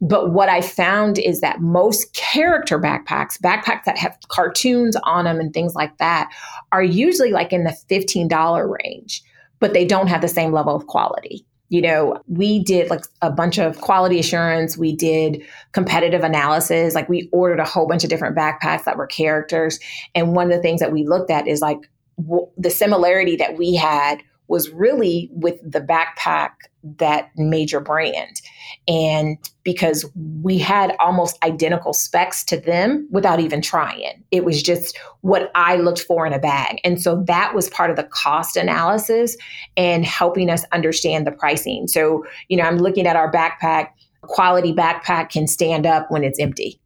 But 0.00 0.32
what 0.32 0.48
I 0.48 0.60
found 0.60 1.18
is 1.18 1.40
that 1.40 1.60
most 1.60 2.12
character 2.14 2.78
backpacks, 2.78 3.40
backpacks 3.40 3.84
that 3.84 3.98
have 3.98 4.16
cartoons 4.28 4.96
on 5.04 5.24
them 5.24 5.38
and 5.38 5.52
things 5.52 5.74
like 5.74 5.96
that, 5.98 6.30
are 6.72 6.82
usually 6.82 7.30
like 7.30 7.52
in 7.52 7.64
the 7.64 7.76
$15 7.88 8.78
range, 8.82 9.22
but 9.60 9.72
they 9.72 9.84
don't 9.84 10.08
have 10.08 10.22
the 10.22 10.28
same 10.28 10.52
level 10.52 10.74
of 10.74 10.86
quality 10.86 11.46
you 11.70 11.80
know, 11.80 12.20
we 12.26 12.58
did 12.58 12.90
like 12.90 13.04
a 13.22 13.30
bunch 13.30 13.56
of 13.56 13.80
quality 13.80 14.18
assurance. 14.18 14.76
We 14.76 14.94
did 14.94 15.42
competitive 15.70 16.24
analysis. 16.24 16.96
Like 16.96 17.08
we 17.08 17.28
ordered 17.32 17.60
a 17.60 17.64
whole 17.64 17.86
bunch 17.86 18.02
of 18.02 18.10
different 18.10 18.36
backpacks 18.36 18.84
that 18.84 18.96
were 18.96 19.06
characters. 19.06 19.78
And 20.14 20.34
one 20.34 20.50
of 20.50 20.56
the 20.56 20.62
things 20.62 20.80
that 20.80 20.92
we 20.92 21.06
looked 21.06 21.30
at 21.30 21.46
is 21.46 21.60
like 21.60 21.88
w- 22.20 22.48
the 22.58 22.70
similarity 22.70 23.36
that 23.36 23.56
we 23.56 23.76
had 23.76 24.20
was 24.48 24.68
really 24.70 25.30
with 25.32 25.60
the 25.62 25.80
backpack 25.80 26.50
that 26.82 27.30
major 27.36 27.80
brand. 27.80 28.40
And 28.88 29.38
because 29.62 30.08
we 30.42 30.58
had 30.58 30.96
almost 30.98 31.42
identical 31.44 31.92
specs 31.92 32.44
to 32.44 32.58
them 32.58 33.08
without 33.10 33.40
even 33.40 33.60
trying, 33.60 34.24
it 34.30 34.44
was 34.44 34.62
just 34.62 34.98
what 35.20 35.50
I 35.54 35.76
looked 35.76 36.00
for 36.00 36.26
in 36.26 36.32
a 36.32 36.38
bag. 36.38 36.80
And 36.84 37.00
so 37.00 37.22
that 37.26 37.54
was 37.54 37.68
part 37.68 37.90
of 37.90 37.96
the 37.96 38.04
cost 38.04 38.56
analysis 38.56 39.36
and 39.76 40.04
helping 40.04 40.50
us 40.50 40.64
understand 40.72 41.26
the 41.26 41.32
pricing. 41.32 41.88
So, 41.88 42.24
you 42.48 42.56
know, 42.56 42.64
I'm 42.64 42.78
looking 42.78 43.06
at 43.06 43.16
our 43.16 43.30
backpack, 43.30 43.88
quality 44.22 44.72
backpack 44.72 45.30
can 45.30 45.46
stand 45.46 45.86
up 45.86 46.10
when 46.10 46.24
it's 46.24 46.38
empty 46.38 46.80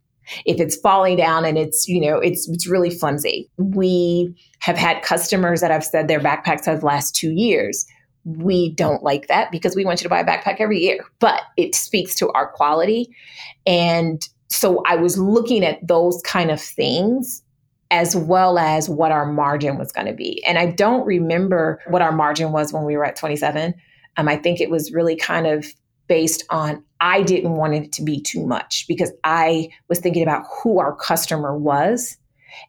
if 0.46 0.60
it's 0.60 0.76
falling 0.76 1.16
down 1.16 1.44
and 1.44 1.58
it's 1.58 1.86
you 1.86 2.00
know 2.00 2.18
it's 2.18 2.48
it's 2.48 2.66
really 2.66 2.90
flimsy 2.90 3.50
we 3.58 4.34
have 4.60 4.76
had 4.76 5.02
customers 5.02 5.60
that 5.60 5.70
have 5.70 5.84
said 5.84 6.08
their 6.08 6.20
backpacks 6.20 6.64
have 6.64 6.82
last 6.82 7.14
two 7.14 7.30
years 7.30 7.84
we 8.24 8.70
don't 8.70 9.02
like 9.02 9.26
that 9.28 9.50
because 9.50 9.76
we 9.76 9.84
want 9.84 10.00
you 10.00 10.04
to 10.04 10.08
buy 10.08 10.20
a 10.20 10.24
backpack 10.24 10.56
every 10.58 10.78
year 10.78 11.04
but 11.18 11.42
it 11.56 11.74
speaks 11.74 12.14
to 12.14 12.30
our 12.30 12.48
quality 12.48 13.08
and 13.66 14.28
so 14.48 14.82
i 14.86 14.96
was 14.96 15.18
looking 15.18 15.64
at 15.64 15.86
those 15.86 16.20
kind 16.22 16.50
of 16.50 16.60
things 16.60 17.42
as 17.90 18.16
well 18.16 18.58
as 18.58 18.88
what 18.88 19.12
our 19.12 19.26
margin 19.26 19.78
was 19.78 19.92
going 19.92 20.06
to 20.06 20.14
be 20.14 20.44
and 20.46 20.58
i 20.58 20.66
don't 20.66 21.06
remember 21.06 21.80
what 21.88 22.02
our 22.02 22.12
margin 22.12 22.52
was 22.52 22.72
when 22.72 22.84
we 22.84 22.96
were 22.96 23.04
at 23.04 23.16
27 23.16 23.74
um, 24.16 24.28
i 24.28 24.36
think 24.36 24.60
it 24.60 24.70
was 24.70 24.92
really 24.92 25.16
kind 25.16 25.46
of 25.46 25.66
based 26.06 26.44
on 26.50 26.82
I 27.00 27.22
didn't 27.22 27.52
want 27.52 27.74
it 27.74 27.92
to 27.92 28.02
be 28.02 28.20
too 28.20 28.46
much 28.46 28.86
because 28.88 29.12
I 29.24 29.68
was 29.88 29.98
thinking 30.00 30.22
about 30.22 30.44
who 30.62 30.78
our 30.78 30.94
customer 30.96 31.56
was. 31.56 32.16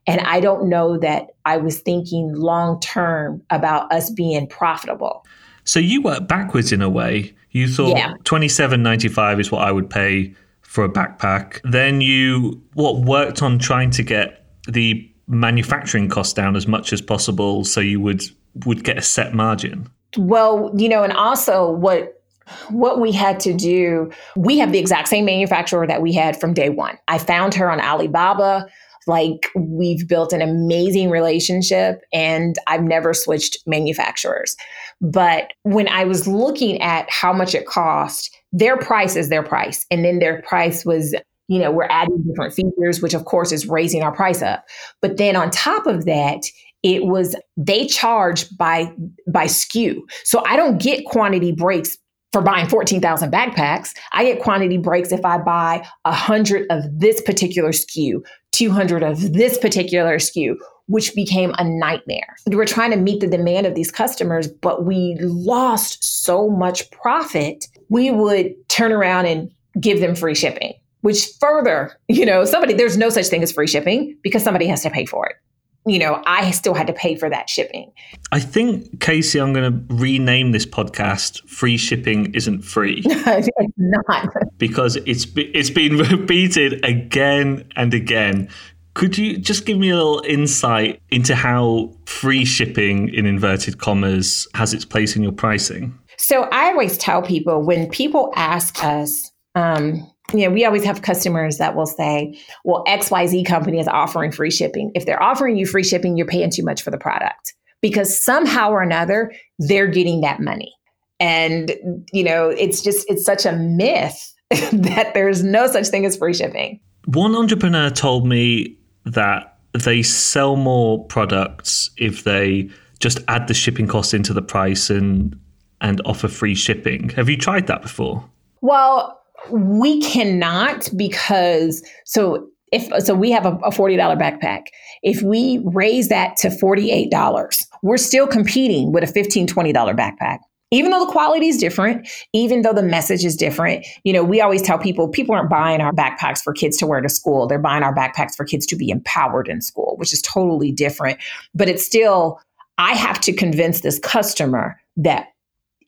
And 0.07 0.19
I 0.21 0.39
don't 0.39 0.67
know 0.67 0.97
that 0.97 1.27
I 1.45 1.57
was 1.57 1.79
thinking 1.79 2.33
long 2.33 2.79
term 2.79 3.41
about 3.49 3.91
us 3.91 4.09
being 4.09 4.47
profitable. 4.47 5.25
So 5.65 5.79
you 5.79 6.01
worked 6.01 6.27
backwards 6.27 6.71
in 6.71 6.81
a 6.81 6.89
way. 6.89 7.35
You 7.51 7.67
thought 7.67 7.97
yeah. 7.97 8.13
twenty 8.23 8.47
seven 8.47 8.81
ninety 8.81 9.07
five 9.07 9.39
is 9.39 9.51
what 9.51 9.67
I 9.67 9.71
would 9.71 9.89
pay 9.89 10.33
for 10.61 10.83
a 10.83 10.89
backpack. 10.89 11.59
Then 11.63 12.01
you 12.01 12.61
what 12.73 13.01
worked 13.01 13.41
on 13.41 13.59
trying 13.59 13.91
to 13.91 14.03
get 14.03 14.45
the 14.67 15.09
manufacturing 15.27 16.09
cost 16.09 16.35
down 16.35 16.55
as 16.55 16.67
much 16.67 16.93
as 16.93 17.01
possible 17.01 17.63
so 17.63 17.81
you 17.81 17.99
would 17.99 18.23
would 18.65 18.83
get 18.83 18.97
a 18.97 19.01
set 19.01 19.33
margin. 19.33 19.89
Well, 20.17 20.71
you 20.75 20.87
know, 20.87 21.03
and 21.03 21.13
also 21.13 21.71
what 21.71 22.21
what 22.69 22.99
we 22.99 23.11
had 23.11 23.39
to 23.41 23.53
do, 23.53 24.11
we 24.35 24.59
have 24.59 24.71
the 24.71 24.79
exact 24.79 25.07
same 25.07 25.25
manufacturer 25.25 25.87
that 25.87 26.01
we 26.01 26.13
had 26.13 26.39
from 26.39 26.53
day 26.53 26.69
one. 26.69 26.97
I 27.07 27.17
found 27.17 27.53
her 27.55 27.71
on 27.71 27.79
Alibaba. 27.79 28.67
Like 29.07 29.49
we've 29.55 30.07
built 30.07 30.33
an 30.33 30.41
amazing 30.41 31.09
relationship 31.09 32.01
and 32.13 32.55
I've 32.67 32.83
never 32.83 33.13
switched 33.13 33.57
manufacturers. 33.65 34.55
But 35.01 35.51
when 35.63 35.87
I 35.87 36.05
was 36.05 36.27
looking 36.27 36.81
at 36.81 37.09
how 37.09 37.33
much 37.33 37.53
it 37.53 37.65
cost, 37.67 38.35
their 38.51 38.77
price 38.77 39.15
is 39.15 39.29
their 39.29 39.43
price. 39.43 39.85
And 39.91 40.03
then 40.03 40.19
their 40.19 40.41
price 40.41 40.85
was 40.85 41.15
you 41.47 41.59
know, 41.59 41.71
we're 41.71 41.87
adding 41.91 42.23
different 42.27 42.55
features, 42.55 43.01
which 43.01 43.13
of 43.13 43.25
course 43.25 43.51
is 43.51 43.67
raising 43.67 44.01
our 44.01 44.11
price 44.11 44.41
up. 44.41 44.65
But 45.01 45.17
then 45.17 45.35
on 45.35 45.51
top 45.51 45.85
of 45.85 46.05
that, 46.05 46.41
it 46.81 47.05
was 47.05 47.35
they 47.57 47.87
charge 47.87 48.45
by 48.57 48.91
by 49.27 49.45
SKU. 49.45 50.01
So 50.23 50.43
I 50.45 50.55
don't 50.55 50.81
get 50.81 51.05
quantity 51.05 51.51
breaks 51.51 51.97
for 52.35 52.41
buying 52.41 52.67
14,000 52.67 53.31
backpacks. 53.31 53.93
I 54.11 54.25
get 54.25 54.41
quantity 54.41 54.77
breaks 54.77 55.13
if 55.13 55.23
I 55.23 55.37
buy 55.37 55.87
100 56.01 56.67
of 56.69 56.83
this 56.91 57.21
particular 57.21 57.69
SKU, 57.69 58.25
200 58.51 59.03
of 59.03 59.31
this 59.31 59.57
particular 59.57 60.17
SKU, 60.17 60.57
which 60.87 61.15
became 61.15 61.55
a 61.57 61.63
nightmare. 61.63 62.35
We 62.45 62.57
were 62.57 62.65
trying 62.65 62.91
to 62.91 62.97
meet 62.97 63.21
the 63.21 63.27
demand 63.27 63.67
of 63.67 63.75
these 63.75 63.89
customers, 63.89 64.49
but 64.49 64.83
we 64.83 65.15
lost 65.21 66.03
so 66.03 66.49
much 66.49 66.91
profit. 66.91 67.67
We 67.87 68.11
would 68.11 68.53
turn 68.67 68.91
around 68.91 69.27
and 69.27 69.49
give 69.79 70.01
them 70.01 70.13
free 70.13 70.35
shipping, 70.35 70.73
which 71.03 71.29
further, 71.39 71.97
you 72.09 72.25
know, 72.25 72.43
somebody, 72.43 72.73
there's 72.73 72.97
no 72.97 73.07
such 73.07 73.27
thing 73.27 73.43
as 73.43 73.53
free 73.53 73.67
shipping 73.67 74.17
because 74.23 74.43
somebody 74.43 74.67
has 74.67 74.83
to 74.83 74.89
pay 74.89 75.05
for 75.05 75.25
it 75.25 75.37
you 75.85 75.99
know, 75.99 76.21
I 76.25 76.51
still 76.51 76.73
had 76.73 76.87
to 76.87 76.93
pay 76.93 77.15
for 77.15 77.29
that 77.29 77.49
shipping. 77.49 77.91
I 78.31 78.39
think, 78.39 78.99
Casey, 78.99 79.39
I'm 79.39 79.53
going 79.53 79.71
to 79.71 79.93
rename 79.93 80.51
this 80.51 80.65
podcast 80.65 81.47
Free 81.47 81.77
Shipping 81.77 82.33
Isn't 82.33 82.63
Free. 82.63 83.01
it's 83.05 83.49
not. 83.77 84.29
Because 84.57 84.95
it's, 85.05 85.27
it's 85.35 85.69
been 85.69 85.97
repeated 86.09 86.83
again 86.83 87.69
and 87.75 87.93
again. 87.93 88.49
Could 88.95 89.17
you 89.17 89.37
just 89.37 89.65
give 89.65 89.77
me 89.77 89.89
a 89.89 89.95
little 89.95 90.23
insight 90.25 91.01
into 91.09 91.35
how 91.35 91.93
free 92.05 92.45
shipping, 92.45 93.13
in 93.13 93.25
inverted 93.25 93.77
commas, 93.77 94.47
has 94.53 94.73
its 94.73 94.85
place 94.85 95.15
in 95.15 95.21
your 95.21 95.33
pricing? 95.33 95.97
So 96.17 96.43
I 96.43 96.67
always 96.67 96.97
tell 96.97 97.21
people 97.21 97.61
when 97.61 97.89
people 97.89 98.31
ask 98.35 98.83
us, 98.83 99.31
um, 99.53 100.09
you 100.33 100.45
know, 100.45 100.49
we 100.49 100.65
always 100.65 100.83
have 100.83 101.01
customers 101.01 101.57
that 101.57 101.75
will 101.75 101.85
say, 101.85 102.37
well, 102.63 102.83
XYZ 102.87 103.45
company 103.45 103.79
is 103.79 103.87
offering 103.87 104.31
free 104.31 104.51
shipping. 104.51 104.91
If 104.95 105.05
they're 105.05 105.21
offering 105.21 105.57
you 105.57 105.65
free 105.65 105.83
shipping, 105.83 106.17
you're 106.17 106.25
paying 106.25 106.49
too 106.49 106.63
much 106.63 106.81
for 106.81 106.91
the 106.91 106.97
product 106.97 107.53
because 107.81 108.23
somehow 108.23 108.71
or 108.71 108.81
another, 108.81 109.31
they're 109.59 109.87
getting 109.87 110.21
that 110.21 110.39
money. 110.39 110.73
And, 111.19 111.73
you 112.11 112.23
know, 112.23 112.49
it's 112.49 112.81
just, 112.81 113.09
it's 113.09 113.23
such 113.23 113.45
a 113.45 113.53
myth 113.53 114.33
that 114.49 115.13
there's 115.13 115.43
no 115.43 115.67
such 115.67 115.87
thing 115.87 116.05
as 116.05 116.17
free 116.17 116.33
shipping. 116.33 116.79
One 117.05 117.35
entrepreneur 117.35 117.89
told 117.91 118.27
me 118.27 118.77
that 119.05 119.57
they 119.73 120.01
sell 120.01 120.55
more 120.55 121.03
products 121.05 121.91
if 121.97 122.23
they 122.23 122.69
just 122.99 123.19
add 123.27 123.47
the 123.47 123.53
shipping 123.53 123.87
costs 123.87 124.13
into 124.13 124.33
the 124.33 124.41
price 124.41 124.89
and 124.89 125.39
and 125.81 126.01
offer 126.05 126.27
free 126.27 126.55
shipping. 126.55 127.09
Have 127.09 127.29
you 127.29 127.37
tried 127.37 127.67
that 127.67 127.81
before? 127.81 128.27
Well, 128.61 129.21
we 129.51 130.01
cannot 130.01 130.89
because 130.95 131.83
so 132.05 132.47
if 132.71 133.03
so 133.03 133.13
we 133.13 133.31
have 133.31 133.45
a, 133.45 133.51
a 133.57 133.69
$40 133.69 133.97
backpack. 134.19 134.67
If 135.03 135.21
we 135.21 135.61
raise 135.63 136.09
that 136.09 136.35
to 136.37 136.49
$48 136.49 137.65
we're 137.81 137.97
still 137.97 138.27
competing 138.27 138.91
with 138.91 139.03
a 139.03 139.07
$15 139.07 139.47
$20 139.47 139.73
backpack. 139.73 140.39
Even 140.71 140.91
though 140.91 141.05
the 141.05 141.11
quality 141.11 141.47
is 141.47 141.57
different 141.57 142.07
even 142.33 142.63
though 142.63 142.73
the 142.73 142.83
message 142.83 143.23
is 143.23 143.35
different 143.35 143.85
you 144.03 144.11
know 144.11 144.23
we 144.23 144.41
always 144.41 144.61
tell 144.61 144.77
people 144.77 145.07
people 145.07 145.35
aren't 145.35 145.49
buying 145.49 145.81
our 145.81 145.93
backpacks 145.93 146.41
for 146.41 146.53
kids 146.53 146.77
to 146.77 146.87
wear 146.87 147.01
to 147.01 147.09
school. 147.09 147.47
They're 147.47 147.59
buying 147.59 147.83
our 147.83 147.95
backpacks 147.95 148.35
for 148.35 148.45
kids 148.45 148.65
to 148.67 148.75
be 148.75 148.89
empowered 148.89 149.47
in 149.47 149.61
school 149.61 149.95
which 149.97 150.11
is 150.11 150.21
totally 150.21 150.71
different. 150.71 151.19
But 151.53 151.69
it's 151.69 151.85
still 151.85 152.39
i 152.77 152.93
have 152.93 153.21
to 153.21 153.31
convince 153.31 153.81
this 153.81 153.99
customer 153.99 154.79
that 154.97 155.27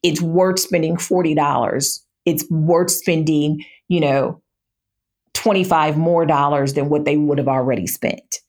it's 0.04 0.22
worth 0.22 0.60
spending 0.60 0.96
$40 0.96 2.00
it's 2.28 2.46
worth 2.52 2.92
spending, 2.92 3.64
you 3.88 4.02
know, 4.02 4.42
25 5.34 5.98
more 5.98 6.26
dollars 6.26 6.74
than 6.74 6.90
what 6.90 7.06
they 7.06 7.16
would 7.16 7.38
have 7.38 7.48
already 7.48 7.88
spent. 7.88 8.40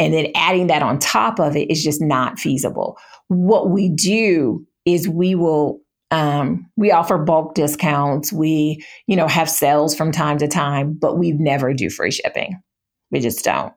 And 0.00 0.12
then 0.12 0.26
adding 0.34 0.66
that 0.66 0.82
on 0.82 0.98
top 0.98 1.38
of 1.38 1.56
it 1.56 1.70
is 1.70 1.82
just 1.82 2.02
not 2.02 2.40
feasible. 2.40 2.98
What 3.28 3.70
we 3.70 3.90
do 3.90 4.66
is 4.84 5.08
we 5.08 5.36
will 5.36 5.80
um, 6.10 6.68
we 6.76 6.90
offer 6.90 7.18
bulk 7.18 7.54
discounts. 7.54 8.32
We, 8.32 8.84
you 9.06 9.14
know, 9.14 9.28
have 9.28 9.48
sales 9.48 9.94
from 9.94 10.10
time 10.10 10.38
to 10.38 10.48
time, 10.48 10.94
but 10.94 11.18
we 11.18 11.32
never 11.32 11.74
do 11.74 11.90
free 11.90 12.10
shipping. 12.10 12.60
We 13.10 13.20
just 13.20 13.44
don't. 13.44 13.72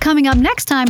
Coming 0.00 0.26
up 0.26 0.36
next 0.36 0.64
time. 0.64 0.88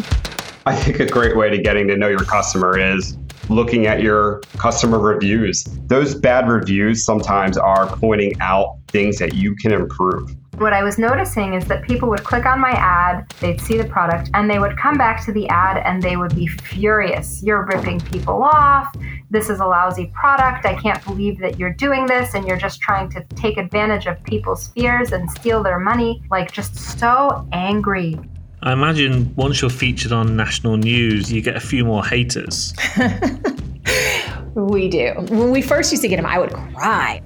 I 0.65 0.75
think 0.75 1.01
a 1.01 1.07
great 1.07 1.37
way 1.37 1.51
to 1.51 1.59
getting 1.59 1.87
to 1.89 1.97
know 1.97 2.09
your 2.09 2.25
customer 2.25 2.79
is 2.79 3.17
looking 3.49 3.87
at 3.87 4.03
your 4.03 4.41
customer 4.59 4.99
reviews. 4.99 5.65
Those 5.87 6.15
bad 6.15 6.49
reviews 6.49 7.05
sometimes 7.05 7.57
are 7.57 7.87
pointing 7.97 8.35
out 8.41 8.79
things 8.89 9.19
that 9.19 9.35
you 9.35 9.55
can 9.57 9.73
improve. 9.73 10.37
What 10.59 10.75
I 10.75 10.83
was 10.83 10.99
noticing 10.99 11.55
is 11.55 11.65
that 11.67 11.83
people 11.83 12.11
would 12.11 12.25
click 12.25 12.45
on 12.45 12.61
my 12.61 12.73
ad, 12.73 13.33
they'd 13.41 13.61
see 13.61 13.79
the 13.79 13.85
product, 13.85 14.31
and 14.35 14.51
they 14.51 14.59
would 14.59 14.77
come 14.77 14.99
back 14.99 15.25
to 15.25 15.33
the 15.33 15.49
ad 15.49 15.79
and 15.79 16.03
they 16.03 16.17
would 16.17 16.37
be 16.37 16.47
furious. 16.47 17.43
You're 17.43 17.65
ripping 17.65 18.01
people 18.01 18.43
off. 18.45 18.95
This 19.31 19.49
is 19.49 19.61
a 19.61 19.67
lousy 19.67 20.13
product. 20.15 20.67
I 20.67 20.75
can't 20.75 21.03
believe 21.05 21.39
that 21.39 21.59
you're 21.59 21.73
doing 21.73 22.05
this 22.05 22.35
and 22.35 22.47
you're 22.47 22.59
just 22.59 22.81
trying 22.81 23.09
to 23.11 23.25
take 23.35 23.57
advantage 23.57 24.07
of 24.07 24.23
people's 24.25 24.69
fears 24.69 25.13
and 25.13 25.29
steal 25.31 25.63
their 25.63 25.81
money. 25.81 26.23
Like, 26.31 26.53
just 26.53 26.77
so 26.77 27.49
angry. 27.53 28.21
I 28.65 28.73
imagine 28.73 29.35
once 29.35 29.61
you're 29.61 29.71
featured 29.71 30.13
on 30.13 30.37
national 30.37 30.77
news, 30.77 31.33
you 31.33 31.43
get 31.43 31.57
a 31.57 31.61
few 31.61 31.85
more 31.85 32.05
haters. 32.05 32.73
we 34.55 34.89
do. 34.89 35.15
When 35.29 35.51
we 35.51 35.61
first 35.61 35.91
used 35.91 36.03
to 36.03 36.09
get 36.09 36.17
them, 36.17 36.27
I 36.27 36.39
would 36.39 36.53
cry. 36.53 37.21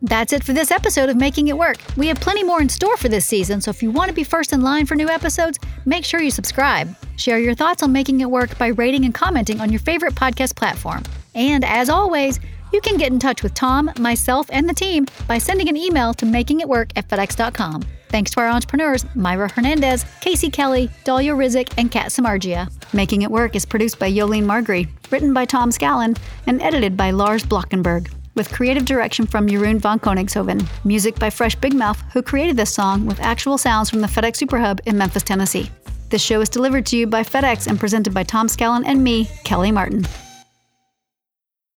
That's 0.00 0.32
it 0.32 0.42
for 0.42 0.54
this 0.54 0.70
episode 0.70 1.10
of 1.10 1.16
Making 1.16 1.48
It 1.48 1.58
Work. 1.58 1.76
We 1.98 2.06
have 2.06 2.18
plenty 2.18 2.44
more 2.44 2.62
in 2.62 2.70
store 2.70 2.96
for 2.96 3.10
this 3.10 3.26
season, 3.26 3.60
so 3.60 3.70
if 3.70 3.82
you 3.82 3.90
want 3.90 4.08
to 4.08 4.14
be 4.14 4.24
first 4.24 4.54
in 4.54 4.62
line 4.62 4.86
for 4.86 4.94
new 4.94 5.08
episodes, 5.08 5.58
make 5.84 6.04
sure 6.04 6.22
you 6.22 6.30
subscribe. 6.30 6.94
Share 7.16 7.38
your 7.38 7.54
thoughts 7.54 7.82
on 7.82 7.92
Making 7.92 8.20
It 8.20 8.30
Work 8.30 8.56
by 8.56 8.68
rating 8.68 9.04
and 9.04 9.14
commenting 9.14 9.60
on 9.60 9.70
your 9.70 9.80
favorite 9.80 10.14
podcast 10.14 10.56
platform. 10.56 11.02
And 11.34 11.62
as 11.64 11.90
always, 11.90 12.40
you 12.72 12.80
can 12.80 12.96
get 12.96 13.12
in 13.12 13.18
touch 13.18 13.42
with 13.42 13.52
Tom, 13.52 13.90
myself, 13.98 14.46
and 14.50 14.66
the 14.66 14.74
team 14.74 15.06
by 15.28 15.36
sending 15.36 15.68
an 15.68 15.76
email 15.76 16.14
to 16.14 16.24
makingitwork 16.24 16.92
at 16.96 17.08
fedex.com. 17.08 17.82
Thanks 18.14 18.30
to 18.30 18.40
our 18.42 18.48
entrepreneurs, 18.48 19.04
Myra 19.16 19.50
Hernandez, 19.50 20.06
Casey 20.20 20.48
Kelly, 20.48 20.88
Dahlia 21.02 21.32
Rizik, 21.32 21.74
and 21.76 21.90
Kat 21.90 22.12
Samargia. 22.12 22.70
Making 22.94 23.22
It 23.22 23.30
Work 23.32 23.56
is 23.56 23.66
produced 23.66 23.98
by 23.98 24.08
Yolene 24.08 24.44
Margry, 24.44 24.86
written 25.10 25.34
by 25.34 25.44
Tom 25.44 25.70
Scallon, 25.70 26.16
and 26.46 26.62
edited 26.62 26.96
by 26.96 27.10
Lars 27.10 27.42
Blockenberg 27.42 28.12
with 28.36 28.52
creative 28.52 28.84
direction 28.84 29.26
from 29.26 29.48
Jeroen 29.48 29.80
von 29.80 29.98
Koningshoven. 29.98 30.64
Music 30.84 31.18
by 31.18 31.28
Fresh 31.28 31.56
Big 31.56 31.74
Mouth, 31.74 32.00
who 32.12 32.22
created 32.22 32.56
this 32.56 32.72
song 32.72 33.04
with 33.04 33.18
actual 33.18 33.58
sounds 33.58 33.90
from 33.90 34.00
the 34.00 34.06
FedEx 34.06 34.40
Superhub 34.40 34.78
in 34.86 34.96
Memphis, 34.96 35.24
Tennessee. 35.24 35.68
This 36.10 36.22
show 36.22 36.40
is 36.40 36.48
delivered 36.48 36.86
to 36.86 36.96
you 36.96 37.08
by 37.08 37.24
FedEx 37.24 37.66
and 37.66 37.80
presented 37.80 38.14
by 38.14 38.22
Tom 38.22 38.46
Scallon 38.46 38.84
and 38.86 39.02
me, 39.02 39.28
Kelly 39.42 39.72
Martin. 39.72 40.06